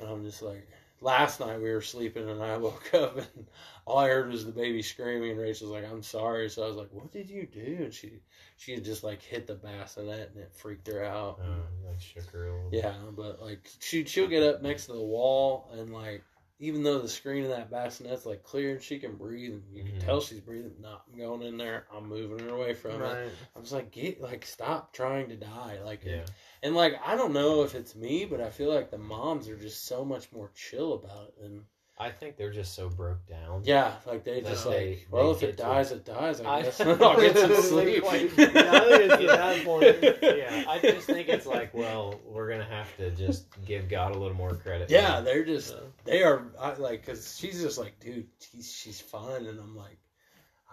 [0.00, 0.68] and I'm just like,
[1.02, 3.46] last night we were sleeping and I woke up and
[3.84, 6.48] all I heard was the baby screaming and Rachel's like, I'm sorry.
[6.48, 7.78] So I was like, What did you do?
[7.80, 8.20] And she
[8.56, 11.40] she had just like hit the bassinet and it freaked her out.
[11.42, 12.70] Uh, like shook her a little.
[12.70, 12.84] bit.
[12.84, 16.22] Yeah, but like she she'll get up next to the wall and like
[16.62, 19.82] even though the screen of that bassinet's like clear and she can breathe and you
[19.82, 20.04] can Mhm.
[20.04, 23.18] tell she's breathing, no, I'm going in there, I'm moving her away from it.
[23.56, 25.80] I'm just like, get like stop trying to die.
[25.84, 26.24] Like Yeah.
[26.62, 29.56] and like I don't know if it's me, but I feel like the moms are
[29.56, 31.66] just so much more chill about it than
[32.02, 33.62] I think they're just so broke down.
[33.64, 36.50] yeah, like they No, just they- like well they if it dies it dies, I
[36.58, 36.80] I- guess.
[36.80, 38.02] I'll get some sleep.
[38.02, 40.18] Quite- Yeah, I think it's at that point.
[40.22, 44.18] yeah, I just think it's like, well, we're gonna have to just give God a
[44.18, 44.90] little more credit.
[44.90, 45.80] Yeah, they're just Yeah.
[46.04, 49.98] they are I, like because she's just like, dude, she's she's fine, and I'm like,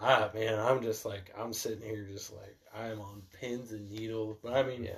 [0.00, 3.88] ah, man, I'm just like I'm sitting here just like I am on pins and
[3.90, 4.36] needles.
[4.42, 4.92] But I mean, yeah,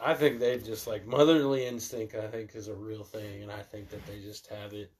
[0.00, 2.14] I think they just like motherly instinct.
[2.14, 4.90] I think is a real thing, and I think that they just have it.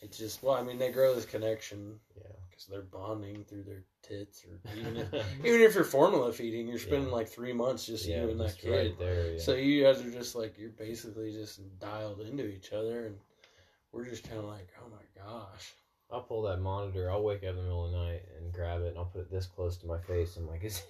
[0.00, 2.22] It's just well, I mean, they grow this connection yeah.
[2.48, 5.12] because they're bonding through their tits, or even if,
[5.44, 7.14] even if you're formula feeding, you're spending Yeah.
[7.14, 8.70] like three months just yeah, you and that kid.
[8.70, 9.32] right there.
[9.32, 9.38] Yeah.
[9.40, 13.16] So you guys are just like you're basically just dialed into each other, and
[13.92, 15.74] we're just kind of like, oh my gosh.
[16.10, 17.10] I'll pull that monitor.
[17.10, 19.20] I'll wake up in the middle of the night and grab it, and I'll put
[19.22, 20.36] it this close to my face.
[20.36, 20.82] I'm like, it's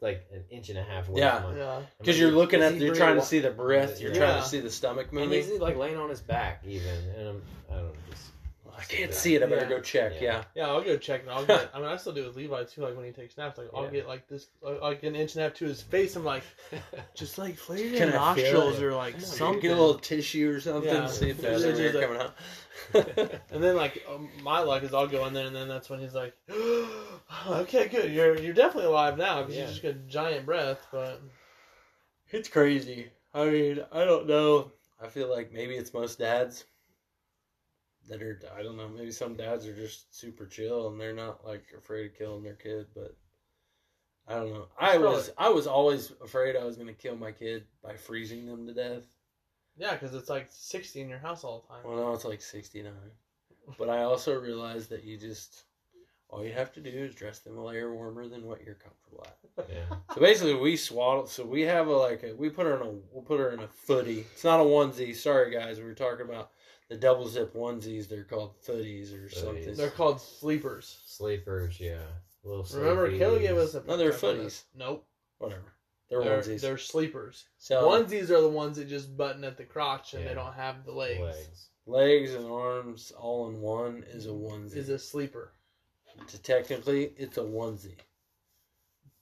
[0.00, 1.20] like an inch and a half away.
[1.20, 1.40] Yeah.
[1.40, 1.80] from my, Yeah.
[1.98, 4.18] Because you're looking at, you're really trying to see the breath, you're Yeah.
[4.18, 5.42] trying to see the stomach And moving.
[5.42, 8.30] he's like laying on his back, even, and I'm, I don't know, just
[8.78, 9.42] I can't see it.
[9.42, 9.68] I better Yeah.
[9.68, 10.12] go check.
[10.14, 10.20] Yeah.
[10.22, 10.44] Yeah.
[10.54, 11.70] Yeah, I'll go check and I'll get.
[11.74, 12.82] I mean, I still do with Levi too.
[12.82, 13.90] Like when he takes naps, like I'll Yeah.
[13.90, 16.16] get like this, uh, like an inch and a half to his face.
[16.16, 16.42] I'm like,
[17.14, 19.60] just like flare your Can I feel nostrils or like Come on, something.
[19.60, 20.92] Get a little tissue or something.
[20.92, 21.06] Yeah.
[21.06, 22.34] See if there's it's any coming out.
[23.52, 26.00] And then like um, my luck is I'll go in there and then that's when
[26.00, 26.34] he's like,
[27.48, 29.62] okay, good, you're you're definitely alive now because Yeah.
[29.62, 30.86] you just got a giant breath.
[30.90, 31.20] But
[32.30, 33.10] it's crazy.
[33.34, 34.72] I mean, I don't know.
[35.00, 36.64] I feel like maybe it's most dads
[38.08, 38.40] that are.
[38.56, 38.88] I don't know.
[38.88, 42.54] Maybe some dads are just super chill and they're not like afraid of killing their
[42.54, 42.86] kid.
[42.94, 43.16] But
[44.28, 44.66] I don't know.
[44.78, 45.30] I It's was.
[45.38, 48.74] I was always afraid I was going to kill my kid by freezing them to
[48.74, 49.04] death.
[49.76, 51.84] yeah, because it's like 60 in your house all the time.
[51.84, 52.92] Well, now it's like 69.
[53.78, 55.64] But I also realized that you just,
[56.28, 59.24] all you have to do is dress them a layer warmer than what you're comfortable
[59.26, 59.68] at.
[59.70, 59.96] yeah.
[60.14, 61.26] So basically, we swaddle.
[61.26, 63.60] So we have a like a, we put her in a we'll put her in
[63.60, 64.24] a footie.
[64.32, 65.14] It's not a onesie.
[65.14, 66.50] Sorry guys, we were talking about
[66.92, 68.06] the double zip onesies.
[68.08, 69.34] They're called footies or Footies.
[69.34, 69.74] something.
[69.74, 71.00] They're called sleepers.
[71.06, 72.02] Sleepers, yeah.
[72.44, 73.18] Little Remember, sleepies.
[73.18, 73.82] Kelly gave us a.
[73.84, 74.42] No, they're picture footies.
[74.44, 74.64] this.
[74.76, 75.06] Nope,
[75.38, 75.72] Whatever.
[76.10, 76.60] They're, they're onesies.
[76.60, 77.46] they're sleepers.
[77.56, 80.28] so Onesies are the ones that just button at the crotch and Yeah.
[80.30, 81.20] they don't have the legs.
[81.20, 81.68] legs.
[81.86, 84.76] legs and arms all in one is a onesie.
[84.76, 85.54] Is a sleeper,
[86.26, 87.96] So technically, it's a onesie.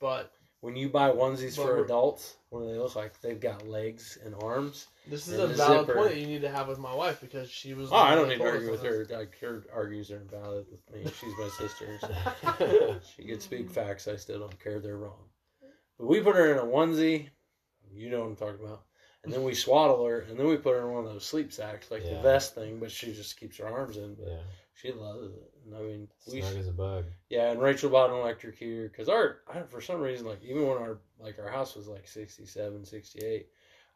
[0.00, 3.20] but When you buy onesies But for adults, what do they look like?
[3.20, 4.88] They've got legs and arms.
[5.10, 5.94] This is a valid zipper.
[5.98, 7.90] point that you need to have with my wife because she was.
[7.92, 9.02] Oh, I don't the need to argue with her.
[9.02, 11.04] us Like, her argues are invalid with me.
[11.20, 11.98] She's my sister.
[12.00, 14.08] So she can speak facts.
[14.08, 14.78] I still don't care.
[14.80, 15.18] They're wrong.
[15.98, 17.28] But we put her in a onesie.
[17.92, 18.82] You know what I'm talking about.
[19.24, 21.52] And then we swaddle her, and then we put her in one of those sleep
[21.52, 22.22] sacks, like the Yeah.
[22.22, 22.78] vest thing.
[22.80, 24.14] But she just keeps her arms in.
[24.14, 24.38] But yeah.
[24.74, 25.52] she loves it.
[25.66, 27.04] And I mean, we Snug as a bug.
[27.28, 27.50] yeah.
[27.50, 30.78] And Rachel bought an electric heater because our I, for some reason like even when
[30.78, 33.46] our like our house was like 67, 68,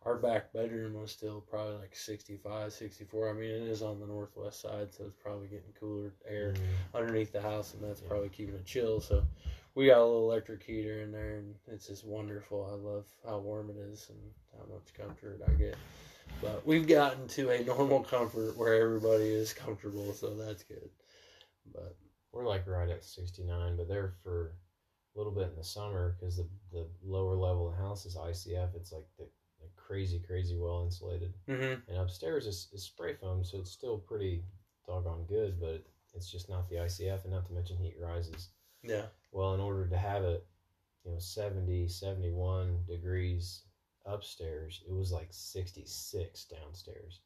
[0.04, 3.30] our back bedroom was still probably like 65, 64.
[3.30, 6.98] I mean, it is on the northwest side, so it's probably getting cooler air Mm.
[6.98, 8.08] underneath the house, and that's Yeah.
[8.08, 9.00] probably keeping it chill.
[9.00, 9.26] So
[9.74, 12.64] we got a little electric heater in there, and it's just wonderful.
[12.66, 15.76] I love how warm it is and how much comfort I get.
[16.42, 20.90] But we've gotten to a normal comfort where everybody is comfortable, so that's good.
[21.72, 21.96] But
[22.32, 24.56] We're like right at 69, but they're for
[25.14, 28.16] a little bit in the summer because the, the lower level of the house is
[28.16, 28.74] ICF.
[28.74, 29.28] It's like the
[29.86, 31.32] crazy, crazy well insulated.
[31.48, 31.90] mm-hmm.
[31.90, 34.42] And upstairs is, is spray foam, so it's still pretty
[34.86, 38.48] doggone good, but it's just not the ICF, and not to mention heat rises.
[38.82, 40.46] yeah, Well, in order to have it,
[41.04, 43.62] you know, 70, 71 degrees
[44.06, 47.20] upstairs, it was like 66 downstairs.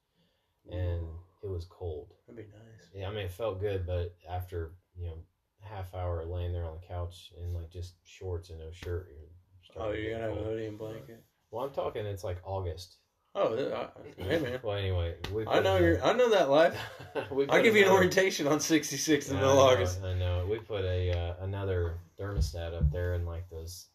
[0.71, 1.07] And
[1.43, 2.13] it was cold.
[2.27, 2.91] that'd be nice.
[2.95, 5.15] Yeah, I mean, it felt good, but after, you know,
[5.61, 9.29] half hour laying there on the couch in like just shorts and no shirt, you're
[9.77, 11.23] Oh, you're gonna have a hoodie and blanket.
[11.51, 12.97] Well, I'm talking, it's like August.
[13.35, 16.05] Oh, I, hey man, Well, anyway, we I know a- you're.
[16.05, 16.77] I know that life.
[17.49, 20.03] I'll give you an orientation on 66 in the middle of August.
[20.03, 20.47] I know.
[20.51, 23.87] We put a uh, another thermostat up there and like those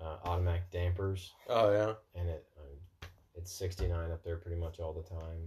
[0.00, 1.92] uh, automatic dampers, Oh yeah.
[2.18, 5.40] and it um, it's 69 up there pretty much all the time,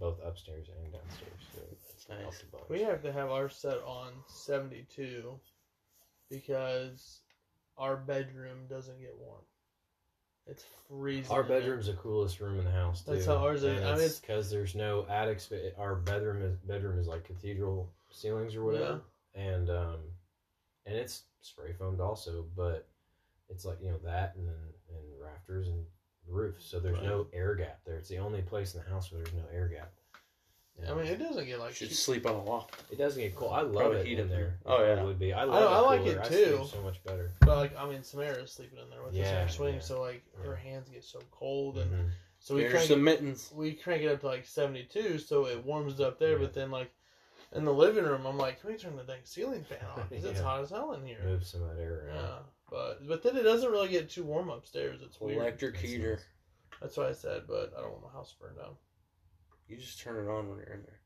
[0.00, 1.40] both upstairs and downstairs.
[1.54, 2.20] So That's nice.
[2.22, 2.64] helps a bunch.
[2.68, 5.38] We have to have ours set on 72
[6.30, 7.20] because
[7.78, 9.42] our bedroom doesn't get warm.
[10.46, 11.30] It's freezing.
[11.32, 13.02] Our bedroom's the coolest room in the house.
[13.02, 13.12] Too.
[13.12, 13.82] That's how ours is.
[13.82, 15.72] I mean, because there's no attic space.
[15.78, 19.02] Our bedroom is bedroom is like cathedral ceilings or whatever,
[19.34, 19.98] and um,
[20.84, 22.88] and it's spray foamed also, but
[23.48, 24.54] it's like you know that and then
[24.90, 25.84] and rafters and
[26.28, 27.96] roof, so there's no air gap there.
[27.96, 29.92] It's the only place in the house where there's no air gap.
[30.90, 31.74] I mean, it doesn't get like.
[31.74, 32.70] Should sleep on a wall.
[32.90, 33.52] It doesn't get cold.
[33.52, 34.30] I love Probably it heat in it.
[34.30, 34.54] there.
[34.66, 35.32] Oh, yeah, It would be.
[35.32, 35.60] I I love.
[35.60, 36.12] know, it I like cooler.
[36.12, 36.56] it I too.
[36.56, 37.32] sleep so much better.
[37.40, 39.80] But like, I mean, Samara's sleeping in there with Yeah, us in her swing, yeah.
[39.80, 42.10] so like her hands get so cold, and Mhm.
[42.40, 43.50] so we There's crank some mittens.
[43.54, 46.32] we crank it up to like seventy two, so it warms up there.
[46.32, 46.38] Yeah.
[46.46, 46.90] But then like
[47.54, 50.08] in the living room, I'm like, can we turn the dang ceiling fan on?
[50.08, 50.42] 'Cause it's Yeah.
[50.44, 51.20] hot as hell in here.
[51.24, 52.16] Move some of that air around.
[52.16, 52.38] Yeah,
[52.70, 55.00] but but then it doesn't really get too warm upstairs.
[55.02, 55.38] It's weird.
[55.38, 56.18] Electric heater.
[56.80, 58.76] That's what I said, but I don't want my house burned down.
[59.72, 61.00] You just turn it on when you're in there.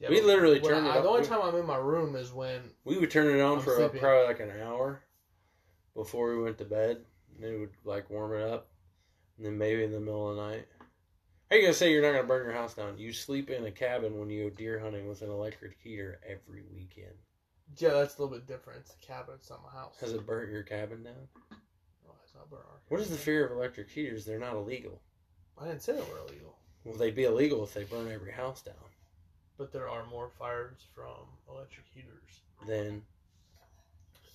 [0.00, 2.60] Yeah, We literally turn it I, The only time I'm in my room is when
[2.84, 4.00] We would turn it on I'm for uh, sleeping.
[4.00, 5.02] probably like an hour
[5.94, 7.04] before we went to bed,
[7.36, 8.68] and it would like warm it up,
[9.36, 10.66] and then maybe in the middle of the night.
[11.50, 12.98] How you gonna say you're not gonna burn your house down?
[12.98, 16.62] You sleep in a cabin when you go deer hunting with an electric heater every
[16.72, 17.14] weekend.
[17.76, 18.80] yeah, that's a little bit different.
[18.80, 19.94] It's a cabin, it's not my house.
[20.00, 21.28] Has it burnt your cabin down?
[22.04, 24.24] No, it's not burnt our What is the fear of electric heaters?
[24.24, 25.00] They're not illegal.
[25.60, 26.56] I didn't say they were illegal,
[26.90, 28.74] Well, they'd be illegal if they burn every house down.
[29.56, 32.40] but there are more fires from electric heaters.
[32.66, 33.02] Then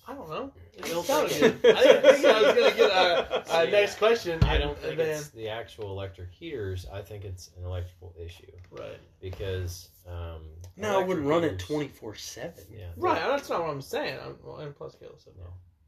[0.07, 0.51] I don't know.
[0.77, 1.75] It I don't sounded think- good.
[1.75, 4.41] I didn't think I was gonna get a, a See, next question.
[4.43, 6.85] I don't think then, it's the actual electric heaters.
[6.93, 8.99] I think it's an electrical issue right.
[9.19, 10.43] because um,
[10.77, 12.63] no, I wouldn't run it twenty four seven.
[12.71, 14.17] Yeah, Right, that's not what I'm saying.
[14.23, 15.47] I'm, well, and plus, Kayla said no.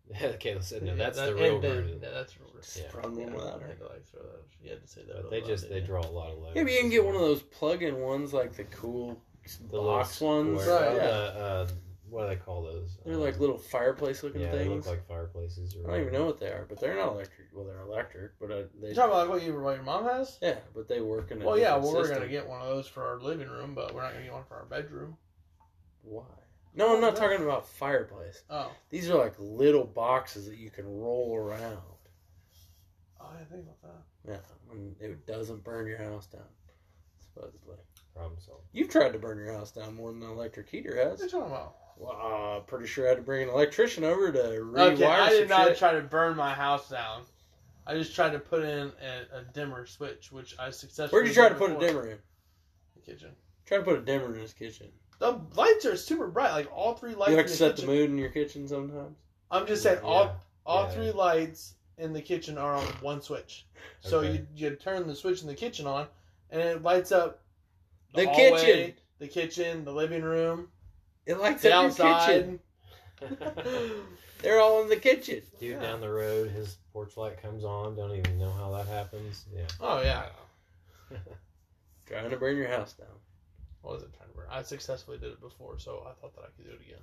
[0.22, 0.92] Yeah, Kayla said no.
[0.92, 2.00] Yeah, That's that- the real and then- version.
[2.02, 2.84] yeah, that's real version.
[2.94, 3.00] Yeah.
[3.00, 3.68] Run one Yeah, without I her.
[3.68, 4.42] had to like throw that.
[4.64, 5.22] You had to say that.
[5.24, 6.56] But they just they didn't draw a lot of load.
[6.56, 9.22] Yeah, but you can get one of those plug-in ones, like the cool
[9.72, 10.62] the box ones.
[10.62, 11.68] square- Right, uh, Yeah, uh,
[12.10, 12.98] what do they call those?
[13.06, 15.76] they're Um, like little fireplace-looking Yeah, they look like fireplaces.
[15.76, 17.48] Or I don't even know what they are, but they're not electric.
[17.54, 20.06] Well, they're electric, but uh, they You're talking about like what, you, what your mom
[20.06, 20.38] has?
[20.42, 22.20] yeah, but they work in a Well, yeah, well, we're system.
[22.20, 24.46] gonna get one of those for our living room, but we're not gonna get one
[24.46, 25.18] for our bedroom.
[26.04, 26.24] Why?
[26.78, 28.44] No, I'm not talking about fireplace.
[28.52, 31.82] Oh, These are like little boxes that you can roll around.
[33.20, 34.32] oh I didn't think about that.
[34.32, 36.44] Yeah, and it doesn't burn your house down.
[37.20, 37.78] Supposedly,
[38.16, 38.64] problem solved.
[38.74, 41.20] you've tried to burn your house down more than an electric heater has.
[41.20, 41.76] What are you talking about?
[41.98, 45.30] Well, uh, pretty sure I had to bring an electrician over to rewire Okay, I
[45.30, 45.78] some did not shit.
[45.80, 47.24] try to burn my house down.
[47.88, 51.10] I just tried to put in a, a dimmer switch, which I successfully.
[51.22, 52.18] Where'd you try to did put a dimmer in?
[52.96, 53.32] The kitchen.
[53.66, 54.88] Try to put a dimmer in his kitchen.
[55.20, 57.32] The lights are super bright, like all three lights.
[57.32, 57.88] You in like to the set kitchen.
[57.90, 59.18] the mood in your kitchen sometimes.
[59.50, 60.90] I'm just saying, Yeah, all all yeah.
[60.92, 63.66] three lights in the kitchen are on one switch.
[64.02, 64.32] So Okay.
[64.34, 66.08] you you turn the switch in the kitchen on,
[66.52, 67.42] and it lights up
[68.14, 68.94] The hallway, kitchen.
[69.20, 70.68] the kitchen, the living room,
[71.26, 72.28] It lights the up your outside.
[72.36, 72.60] kitchen.
[74.44, 75.42] They're all in the kitchen.
[75.60, 75.80] Dude Yeah.
[75.82, 77.96] down the road, his porch light comes on.
[77.96, 79.46] Don't even know how that happens.
[79.52, 79.66] Yeah.
[79.82, 80.28] Oh yeah.
[82.06, 83.08] Trying to burn your house down.
[83.84, 84.48] I wasn't trying to burn.
[84.50, 87.02] I successfully did it before, so I thought that I could do it again.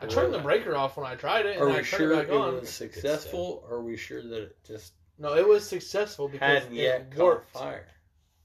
[0.00, 2.12] I turned the breaker off when I tried it, and Are I we turned sure
[2.12, 2.54] it it back on.
[2.60, 6.74] was successful, or are we sure that it just No, it was successful because hadn't
[6.74, 7.50] yet it caught worked.
[7.52, 7.86] fire?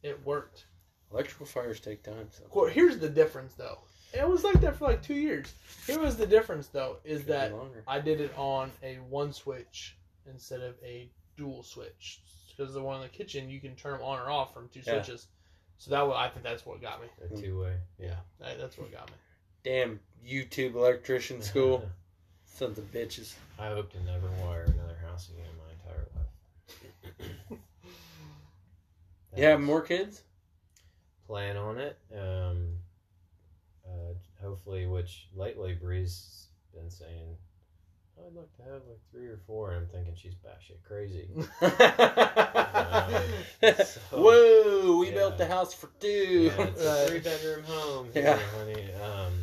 [0.03, 0.65] It worked.
[1.11, 2.29] Electrical fires take time.
[2.31, 2.43] So.
[2.53, 3.79] Well, here's the difference, though.
[4.13, 5.51] It was like that for like two years.
[5.87, 7.83] Here was the difference, though, is Could be that longer.
[7.87, 9.97] I did it on a one switch
[10.27, 12.21] instead of a dual switch.
[12.55, 14.81] Because the one in the kitchen, you can turn them on or off from two
[14.85, 15.01] Yeah.
[15.01, 15.27] switches.
[15.79, 17.07] So that was, I think that's what got me.
[17.25, 17.75] A two way.
[17.97, 18.15] Yeah.
[18.39, 19.15] That- That's what got me.
[19.63, 21.83] Damn YouTube electrician school.
[22.45, 23.33] Sons of bitches.
[23.57, 27.59] I hope to never wire another house again in my entire life.
[29.31, 30.21] That You have more kids?
[31.25, 31.97] plan on it.
[32.13, 32.69] Um,
[33.87, 37.37] uh, hopefully, which lately Bree's been saying,
[38.27, 41.29] I'd like to have like three or four, and I'm thinking she's batshit crazy.
[43.85, 45.13] so- Whoa, we Yeah.
[45.15, 46.51] built the house for two.
[46.55, 48.37] Yeah, it's a three bedroom home, Yeah.
[48.57, 48.91] honey.
[48.93, 49.33] Um,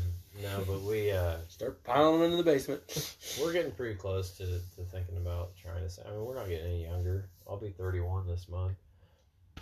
[0.42, 2.82] no, but we uh, Start piling them into the basement.
[3.40, 5.90] we're getting pretty close to, to thinking about trying to.
[5.90, 7.28] Say, I mean, we're not getting any younger.
[7.48, 8.76] I'll be 31 this month,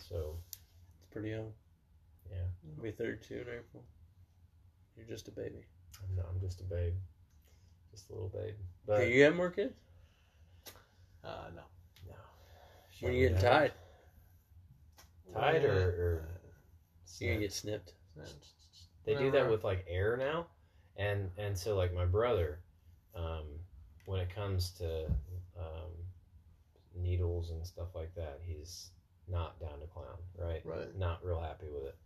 [0.08, 0.36] so
[0.98, 1.52] It's pretty young.
[2.30, 2.38] Yeah.
[2.76, 3.84] I'll be 32 in April.
[4.96, 5.64] You're just a baby.
[6.02, 6.94] I'm, not, I'm just a babe,
[7.94, 8.54] just a little babe.
[8.86, 9.74] But Do you have more kids?
[11.24, 11.62] Uh, no.
[12.08, 12.14] no,
[13.00, 13.72] When you getting tied?
[15.32, 16.28] tied or, or
[17.18, 17.40] You're gonna snapped?
[17.40, 17.92] get snipped.
[19.04, 20.46] They do that with like air now,
[20.96, 22.60] and and so like my brother,
[23.14, 23.44] um,
[24.06, 25.06] when it comes to
[25.58, 25.92] um,
[26.96, 28.90] needles and stuff like that, he's
[29.28, 30.62] not down to clown, right?
[30.64, 30.96] Right.
[30.98, 31.96] Not real happy with it.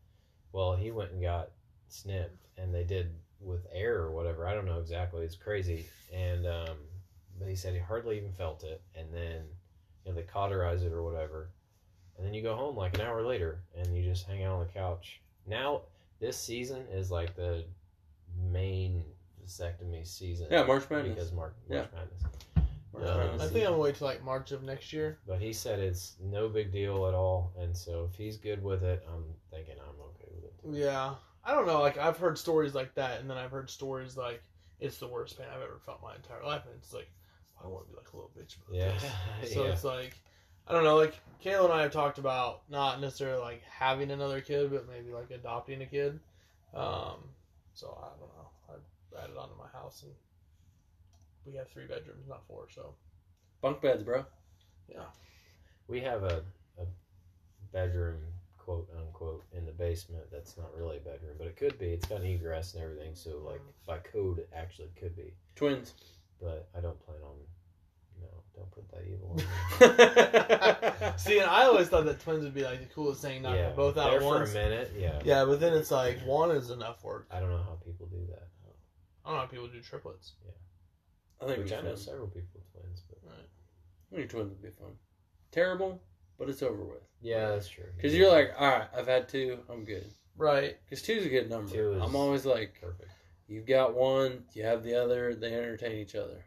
[0.52, 1.50] Well, he went and got
[1.88, 3.10] snipped, and they did
[3.40, 4.46] with air or whatever.
[4.46, 5.24] I don't know exactly.
[5.24, 6.76] It's crazy, and um,
[7.38, 9.42] but he said he hardly even felt it, and then
[10.04, 11.50] you know, they cauterize it or whatever,
[12.16, 14.66] and then you go home like an hour later and you just hang out on
[14.66, 15.20] the couch.
[15.46, 15.82] Now
[16.20, 17.64] this season is like the
[18.50, 19.04] main
[19.44, 20.48] vasectomy season.
[20.50, 21.14] Yeah, March Madness.
[21.14, 22.22] because March, March Madness.
[22.92, 23.42] March Uh, Madness.
[23.42, 25.18] I think I'm gonna wait till like March of next year.
[25.26, 28.82] But he said it's no big deal at all, and so if he's good with
[28.82, 30.54] it, I'm thinking I'm okay with it.
[30.62, 30.76] Too.
[30.84, 31.14] Yeah,
[31.48, 31.80] I don't know.
[31.80, 34.42] Like I've heard stories like that, and then I've heard stories like
[34.80, 37.10] it's the worst pain I've ever felt my entire life, and it's like
[37.58, 38.92] I don't want to be like a little bitch about Yeah,
[39.40, 39.52] this.
[39.54, 39.72] So yeah.
[39.72, 40.14] it's like
[40.66, 40.96] I don't know.
[40.96, 45.10] Like Kayla and I have talked about not necessarily like having another kid, but maybe
[45.10, 46.20] like adopting a kid.
[46.74, 47.16] Um,
[47.72, 48.50] so I don't know.
[48.68, 50.12] I added onto my house, and
[51.46, 52.66] we have three bedrooms, not four.
[52.74, 52.94] So
[53.62, 54.24] Bunk beds, bro.
[54.88, 55.06] Yeah,
[55.88, 56.42] we have a,
[56.78, 56.84] a
[57.72, 58.20] bedroom,
[58.68, 60.24] quote unquote, in the basement.
[60.30, 61.86] That's not really a bedroom, but it could be.
[61.86, 65.32] It's got an egress and everything, so like by code, it actually could be.
[65.56, 65.94] Twins.
[66.38, 67.36] But I don't plan on.
[68.20, 69.40] No, don't put that evil
[71.00, 73.56] on see, and I always thought that twins would be like the coolest thing, not
[73.56, 74.92] yeah, both out there at for a minute.
[74.98, 75.20] Yeah.
[75.24, 77.26] Yeah, but then it's like one is enough work.
[77.30, 78.48] I don't know how people do that.
[79.24, 80.34] I don't know how people do triplets.
[80.44, 80.52] Yeah
[81.40, 84.62] i think Which we I know several people with twins, but I think twins would
[84.62, 84.92] be fun.
[85.52, 86.02] Terrible,
[86.38, 87.02] but it's over with.
[87.20, 87.84] yeah, that's true.
[87.96, 90.04] Because you're like, all right, I've had two, I'm good.
[90.36, 90.76] Right.
[90.84, 91.70] Because two's a good number.
[91.72, 93.10] Two is- I'm always like, perfect.
[93.48, 96.44] you've got one, you have the other, they entertain each other.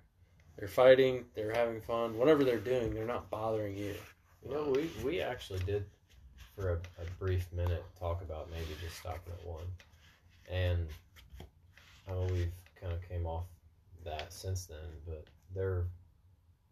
[0.57, 2.17] They're fighting, they're having fun.
[2.17, 3.95] Whatever they're doing, they're not bothering you.
[4.45, 5.85] You know, we we actually did
[6.55, 9.65] for a, a brief minute talk about maybe just stopping at one,
[10.49, 10.87] and
[12.07, 13.45] I know we've kind of came off
[14.03, 14.77] that since then.
[15.07, 15.25] But
[15.55, 15.85] they're,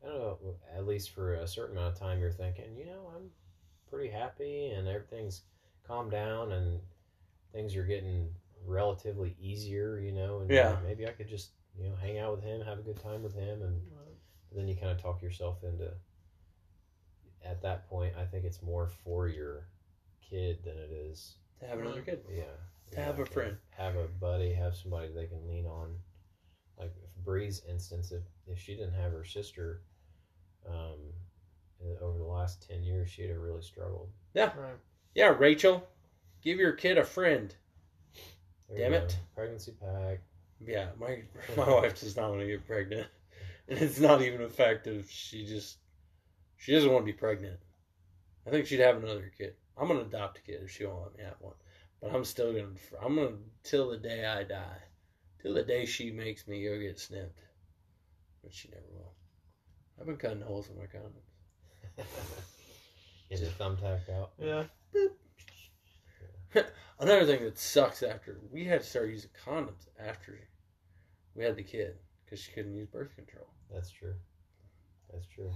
[0.04, 0.38] I don't know,
[0.76, 3.30] at least for a certain amount of time, you're thinking, you know, I'm
[3.90, 5.42] pretty happy and everything's
[5.86, 6.80] calmed down and
[7.54, 8.30] things are getting
[8.66, 10.78] relatively easier, you know, and Yeah.
[10.84, 13.34] maybe I could just you know hang out with him, have a good time with
[13.36, 13.82] him, and
[14.56, 15.92] then you kind of talk yourself into
[17.46, 19.68] at that point i think it's more for your
[20.22, 22.24] kid than it is To have another kid.
[22.30, 22.44] yeah
[22.92, 23.58] To have a friend.
[23.78, 25.96] have a buddy have somebody they can lean on
[26.78, 29.82] like if bree's instance if, if she didn't have her sister
[30.70, 30.98] um
[32.02, 34.10] over the last 10 years she'd have really struggled
[34.58, 34.76] Right.
[35.16, 35.88] Yeah, Rachel,
[36.44, 37.54] give your kid a friend.
[38.70, 39.06] There Damn you go.
[39.06, 39.18] it.
[39.36, 40.22] pregnancy pack
[40.60, 41.24] Yeah, my
[41.58, 43.08] my wife does not want to get pregnant,
[43.68, 45.10] and it's not even effective.
[45.10, 45.78] She just
[46.58, 47.60] she doesn't want to be pregnant.
[48.46, 49.56] I think she'd have another kid.
[49.78, 51.56] I'm gonna adopt a kid if she won't let me have one,
[52.02, 54.82] but I'm still gonna I'm gonna till the day I die,
[55.42, 57.42] till the day she makes me go get snipped,
[58.44, 59.14] but she never will.
[60.00, 62.06] I've been cutting holes in my condoms.
[63.30, 64.64] get your thumbtack out Yeah.
[67.00, 70.38] Another thing that sucks after we had to start using condoms after
[71.36, 71.96] we had the kid
[72.26, 73.48] because she couldn't use birth control.
[73.74, 74.14] that's true
[75.12, 75.52] that's true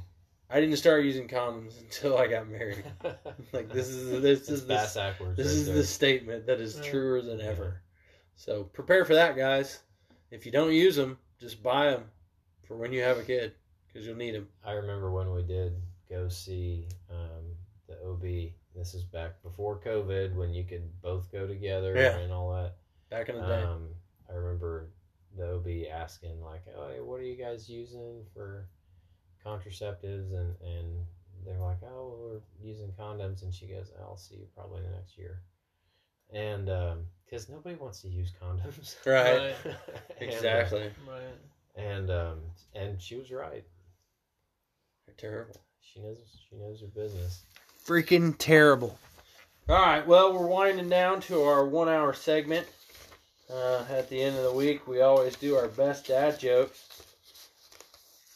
[0.49, 2.83] I didn't start using condoms until I got married.
[3.53, 5.75] Like this is this It's is bass the, backwards this right is there.
[5.75, 6.91] the statement that is Yeah.
[6.91, 7.81] truer than ever.
[8.35, 9.79] So prepare for that, guys.
[10.31, 12.03] If you don't use them, just buy them
[12.67, 13.53] for when you have a kid
[13.93, 14.47] because you'll need them.
[14.65, 15.73] I remember when we did
[16.09, 17.55] go see um,
[17.87, 18.51] the OB.
[18.75, 22.17] This is back before COVID when you could both go together Yeah.
[22.17, 22.75] and all that.
[23.09, 23.89] Back in the day, Um,
[24.29, 24.89] I remember
[25.37, 28.67] the OB asking like, "Oh, hey, what are you guys using for
[29.45, 31.05] contraceptives?" And and
[31.45, 34.89] they're like, "Oh, well, we're using condoms." And she goes, "I'll see you probably in
[34.89, 35.41] the next year."
[36.31, 36.65] And
[37.25, 39.37] because nobody wants to use condoms, right?
[39.37, 39.55] Right.
[40.19, 40.89] And, uh, Exactly.
[41.07, 41.37] Right.
[41.75, 42.39] And um,
[42.73, 43.63] and she was right.
[45.19, 45.61] They're terrible.
[45.81, 46.17] She knows
[46.49, 47.43] she knows her business.
[47.85, 48.97] freaking terrible.
[49.69, 52.67] All right, well, we're winding down to our one hour segment.
[53.49, 57.01] Uh, at the end of the week, we always do our best dad jokes.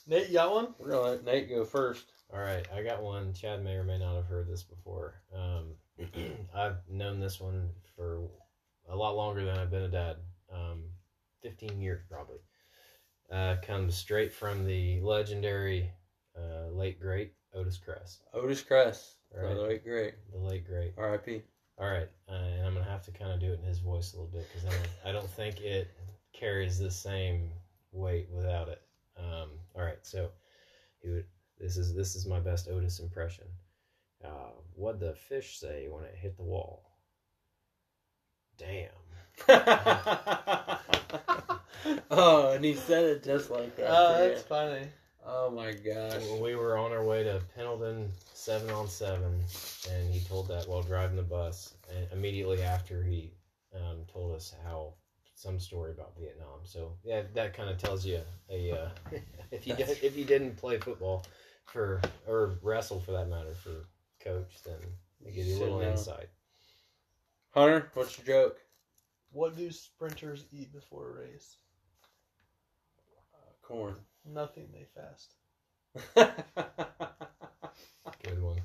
[0.08, 0.74] Nate, you got one?
[0.80, 2.06] We're going to let Nate go first.
[2.34, 3.34] All right, I got one.
[3.34, 5.16] Chad may or may not have heard this before.
[5.36, 5.74] Um,
[6.56, 8.22] I've known this one for
[8.90, 10.18] a lot longer than I've been a dad.
[10.54, 10.84] Um,
[11.44, 12.40] 15 years probably.
[13.30, 15.92] Uh, comes straight from the legendary
[16.38, 18.20] uh, late great Otis Kress.
[18.34, 19.16] Otis Cress.
[19.36, 19.56] All right.
[19.56, 20.14] The way, great.
[20.32, 20.94] The late great.
[20.98, 21.42] R.I.P.
[21.80, 24.14] All right, uh, and I'm gonna have to kind of do it in his voice
[24.14, 25.88] a little bit because I don't, I don't think it
[26.34, 27.52] carries the same
[27.92, 28.82] weight without it.
[29.16, 30.32] Um, all right, so
[31.04, 31.26] he would.
[31.60, 33.46] This is this is my best Otis impression.
[34.26, 36.84] Uh, what'd the fish say when it hit the wall?
[38.58, 38.90] Damn.
[42.10, 43.88] oh, and he said it just like that.
[43.88, 44.30] Oh, too.
[44.30, 44.88] that's funny.
[45.30, 46.22] Oh my gosh.
[46.32, 49.42] When we were on our way to Pendleton, seven on seven,
[49.92, 51.74] and he told that while driving the bus.
[51.94, 53.32] And immediately after, he
[53.76, 54.94] um, told us how
[55.36, 56.60] some story about Vietnam.
[56.64, 58.90] So yeah, that kind of tells you a uh,
[59.52, 61.26] if you did, if you didn't play football,
[61.66, 63.86] for or wrestle for that matter for
[64.24, 64.78] coach, then
[65.24, 65.92] they give you a Sit little down.
[65.92, 66.30] insight.
[67.52, 68.62] Hunter, what's your joke?
[69.32, 71.58] What do sprinters eat before a race?
[73.62, 73.96] Corn.
[74.28, 74.68] Nothing.
[74.74, 75.34] They fast.
[78.24, 78.58] Good one.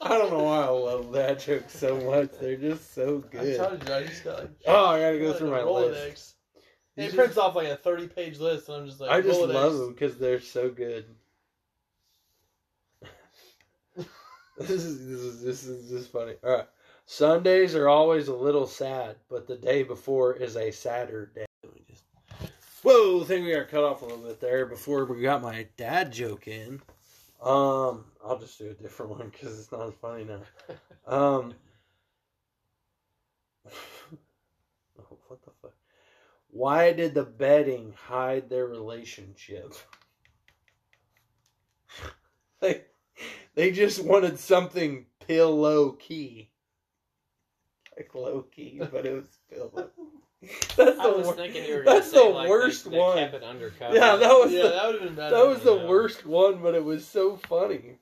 [0.00, 2.30] I don't know why I love that joke so much.
[2.40, 3.56] They're just so I good.
[3.58, 3.94] told you.
[3.94, 4.50] I just got like.
[4.66, 5.90] Oh, I gotta go through my Rolodex.
[5.90, 6.34] list.
[6.96, 9.40] He These are- prints off like a thirty-page list, and I'm just like, I just
[9.40, 9.54] Rolodex.
[9.54, 11.06] love them because they're so good.
[14.58, 16.34] this is this is this is just funny.
[16.44, 16.68] All right,
[17.06, 21.45] Sundays are always a little sad, but the day before is a sadder day.
[22.86, 25.66] Whoa, I think we got cut off a little bit there before we got my
[25.76, 26.80] dad joke in.
[27.42, 30.42] Um, I'll just do a different one because it's not as funny now.
[31.04, 31.54] Um,
[35.00, 35.72] oh, what the fuck?
[36.50, 39.74] Why did the betting hide their relationship?
[42.60, 42.82] they,
[43.56, 46.50] they just wanted something pill low key.
[47.96, 49.90] Like low key, but it was pill low.
[50.76, 52.84] That's I the was wor- thinking you were going to That's say the like worst
[52.84, 53.16] they, they one.
[53.18, 53.94] kept it undercover.
[53.94, 55.36] Yeah, that was Yeah, the, that would have been better.
[55.36, 55.86] that was the Yeah.
[55.86, 57.98] worst one, but it was so funny.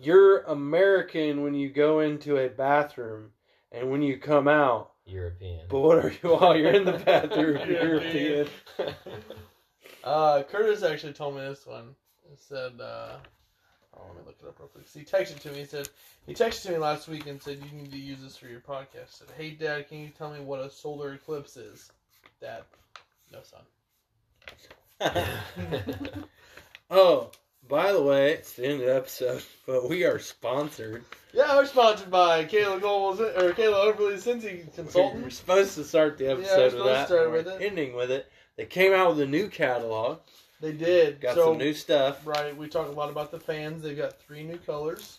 [0.00, 3.30] You're American when you go into a bathroom,
[3.72, 5.66] and when you come out, European.
[5.68, 7.56] but what are you while you're in the bathroom?
[7.68, 7.82] European.
[7.86, 8.48] European.
[10.04, 11.94] Uh, Curtis actually told me this one.
[12.30, 13.16] He said, uh,
[13.96, 14.86] oh, let me look it up real quick.
[14.88, 15.58] So he texted to me.
[15.58, 15.88] He said
[16.26, 18.60] he texted to me last week and said you need to use this for your
[18.60, 18.96] podcast.
[18.96, 21.90] I said, hey Dad, can you tell me what a solar eclipse is?
[22.40, 22.62] Dad,
[23.32, 23.62] no son.
[26.90, 27.30] oh,
[27.68, 31.04] by the way, it's the end of the episode, but we are sponsored.
[31.32, 35.22] Yeah, we're sponsored by Kayla Gold or Kayla Overly Scentsy Consultant.
[35.22, 37.06] We're supposed to start the episode Yeah, with supposed to that.
[37.08, 37.62] start with it.
[37.62, 38.30] Ending with it.
[38.56, 40.18] They came out with a new catalog.
[40.60, 41.20] They did.
[41.20, 42.26] Got so, some new stuff.
[42.26, 43.82] Right, we talk a lot about the fans.
[43.82, 45.18] They've got three new colors.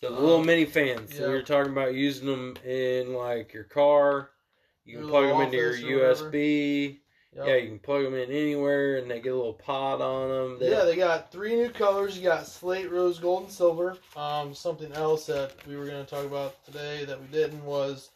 [0.00, 1.14] The little Um, mini fans.
[1.14, 1.28] So yeah.
[1.28, 4.30] we were talking about using them in like your car.
[4.84, 6.30] You Your can plug them into your office or whatever.
[6.30, 7.00] USB.
[7.36, 7.46] Yep.
[7.48, 10.58] Yeah, you can plug them in anywhere, and they get a little pod on them.
[10.60, 12.16] They- Yeah, they got three new colors.
[12.16, 13.96] You got slate, rose, gold, and silver.
[14.14, 18.10] Um, something else that we were going to talk about today that we didn't was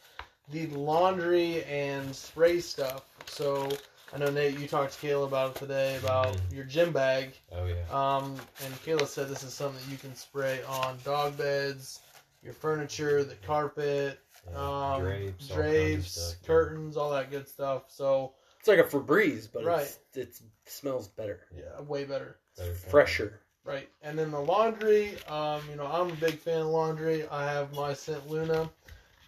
[0.50, 3.06] the laundry and spray stuff.
[3.26, 3.68] So
[4.12, 6.52] I know Nate, you talked to Kayla about it today about Mhm.
[6.54, 7.34] your gym bag.
[7.52, 7.84] oh yeah.
[7.90, 12.00] Um, and Kayla said this is something that you can spray on dog beds,
[12.42, 14.18] your furniture, the carpet,
[14.50, 14.56] yeah.
[14.94, 16.46] um, drapes, all kinds of drapes, stuff.
[16.46, 17.84] curtains, all that good stuff.
[17.88, 19.82] So It's like a Febreze, but Right.
[20.14, 22.38] it's, it smells better, yeah, way better.
[22.56, 23.40] Better fresher.
[23.64, 25.22] Right, and then the laundry.
[25.24, 27.28] Um, you know, I'm a big fan of laundry.
[27.28, 28.68] I have my Scent Luna,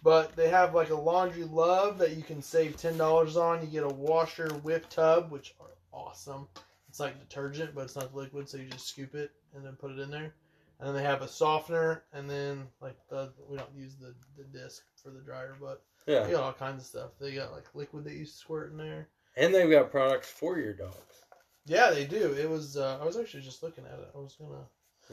[0.03, 3.61] but they have like a laundry love that you can save ten dollars on.
[3.61, 6.47] You get a Washer Whiz tub, which are awesome.
[6.89, 9.91] It's like detergent, but it's not liquid, so you just scoop it and then put
[9.91, 10.33] it in there.
[10.79, 14.43] And then they have a softener, and then like the we don't use the the
[14.43, 16.23] disc for the dryer, but Yeah.
[16.23, 17.11] they got all kinds of stuff.
[17.19, 19.07] They got like liquid that you squirt in there.
[19.37, 20.95] And they've got products for your dogs.
[21.65, 22.33] Yeah, they do.
[22.33, 22.75] It was.
[22.75, 24.09] Uh, I was actually just looking at it.
[24.15, 24.65] I was gonna.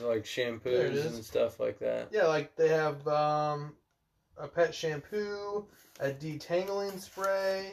[0.08, 2.08] Like shampoos and stuff like that.
[2.12, 3.74] Yeah, like they have um,
[4.38, 5.66] a pet shampoo,
[6.00, 7.72] a detangling spray,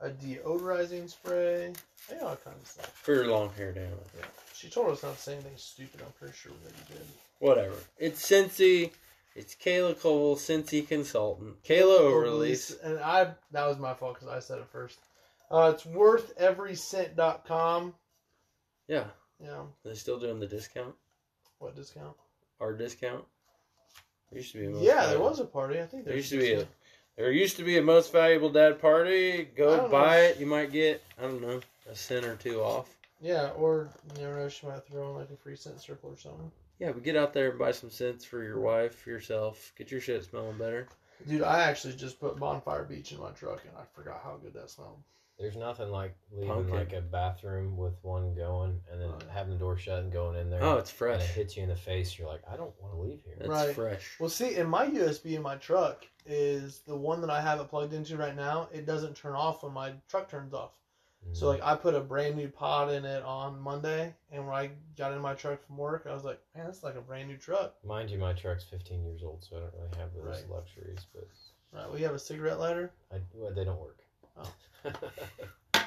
[0.00, 1.72] a deodorizing spray.
[2.08, 2.92] They all kinds of stuff.
[3.02, 4.08] For your long haired animals.
[4.54, 6.00] She told us not to say anything stupid.
[6.00, 7.06] I'm pretty sure we you did.
[7.38, 7.74] Whatever.
[7.98, 8.90] It's Scentsy.
[9.34, 11.62] It's Kayla Cole, Scentsy Consultant.
[11.62, 12.76] Kayla Overlease.
[12.82, 14.98] And I that was my fault because I said it first.
[15.50, 17.94] Uh, it's wortheverycent.com.
[18.86, 19.04] Yeah.
[19.42, 19.62] Yeah.
[19.84, 20.94] They still doing the discount?
[21.58, 22.16] What discount?
[22.60, 23.24] Our discount?
[24.30, 25.80] There used to be Yeah, there was a party.
[25.80, 26.66] I think There there's used to be a
[27.16, 29.44] there used to be a most valuable dad party.
[29.56, 30.22] Go buy know.
[30.22, 30.38] it.
[30.38, 31.60] You might get I don't know
[31.90, 32.96] a cent or two off.
[33.20, 36.16] Yeah, or you never know, she might throw in like a free scent circle or
[36.16, 36.50] something.
[36.78, 39.72] Yeah, but get out there and buy some scents for your wife, yourself.
[39.76, 40.88] Get your shit smelling better.
[41.28, 44.54] Dude, I actually just put Bonfire Beach in my truck and I forgot how good
[44.54, 45.02] that smelled.
[45.40, 46.74] There's nothing like leaving Pumpkin.
[46.76, 49.28] like a bathroom with one going and then Right.
[49.30, 50.62] having the door shut and going in there.
[50.62, 51.22] Oh, it's and fresh.
[51.22, 52.18] it hits you in the face.
[52.18, 53.36] You're like, I don't want to leave here.
[53.40, 53.74] It's Right.
[53.74, 54.20] fresh.
[54.20, 57.68] Well, see, in my USB in my truck is the one that I have it
[57.68, 58.68] plugged into right now.
[58.70, 60.72] It doesn't turn off when my truck turns off.
[61.32, 64.70] So like I put a brand new pod in it on Monday, and when I
[64.96, 67.36] got in my truck from work, I was like, man, that's like a brand new
[67.36, 67.74] truck.
[67.84, 70.50] mind you, my truck's 15 years old, so I don't really have those Right.
[70.50, 71.06] luxuries.
[71.14, 71.28] But
[71.72, 71.90] Right?
[71.90, 72.90] We have a cigarette lighter.
[73.12, 73.99] I, well, they don't work.
[74.40, 74.52] Oh.
[75.74, 75.80] Oh.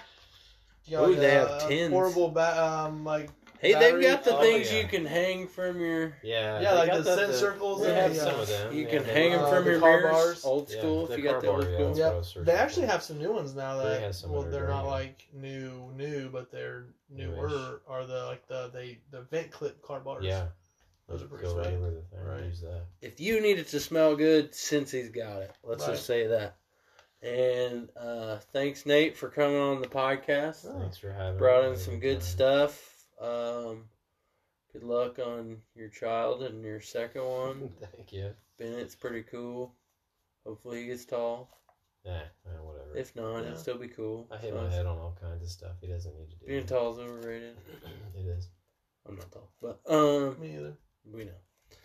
[0.85, 1.91] You got, Ooh, they have a tins.
[1.91, 3.29] Portable ba- um like
[3.59, 4.81] Hey, they've got the Oh, things yeah.
[4.81, 6.17] you can hang from your.
[6.21, 8.73] Yeah, Yeah, like got the scent circles They have the, some uh, of them.
[8.73, 10.43] You yeah, can hang them Uh, from the your car mirrors, bars.
[10.45, 11.05] old school.
[11.07, 11.85] the if you got the old bar, school.
[11.87, 12.07] that's Yep.
[12.07, 14.41] what I was searching They actually have some new ones now that have some well
[14.43, 17.37] they're not like new new but they're Newish.
[17.37, 20.25] newer are the like the they the vent clip car bars.
[20.25, 20.47] Yeah,
[21.07, 21.65] Those are pretty sweet.
[21.67, 22.19] over the thing.
[22.21, 22.53] Right.
[23.01, 25.93] If you need it to smell good, since he's got it, let's Right.
[25.93, 26.57] just say that.
[27.23, 30.71] And uh, thanks, Nate, for coming on the podcast.
[30.79, 31.37] Thanks for having.
[31.37, 32.21] Brought in some good time.
[32.21, 32.89] stuff.
[33.21, 33.85] Um,
[34.73, 37.69] good luck on your child and your second one.
[37.95, 38.31] Thank you.
[38.59, 39.73] Bennett's pretty cool.
[40.45, 41.49] Hopefully he gets tall.
[42.05, 42.19] Nah,
[42.61, 42.97] whatever.
[42.97, 43.47] If not, Yeah.
[43.47, 44.27] it'd still be cool.
[44.29, 45.71] I hit So, my head on all kinds of stuff.
[45.79, 46.45] He doesn't need to do.
[46.45, 47.55] Being tall is overrated.
[48.17, 48.49] it is.
[49.07, 50.73] I'm not tall, but um, Me either.
[51.09, 51.31] we know.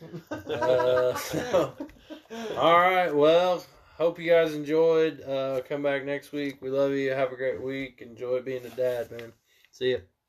[0.30, 1.72] Uh, so,
[2.56, 3.14] all right.
[3.14, 3.64] Well,
[3.98, 5.20] hope you guys enjoyed.
[5.22, 6.62] Uh, come back next week.
[6.62, 7.10] We love you.
[7.10, 8.00] Have a great week.
[8.00, 9.32] Enjoy being a dad, man.
[9.72, 9.98] See ya.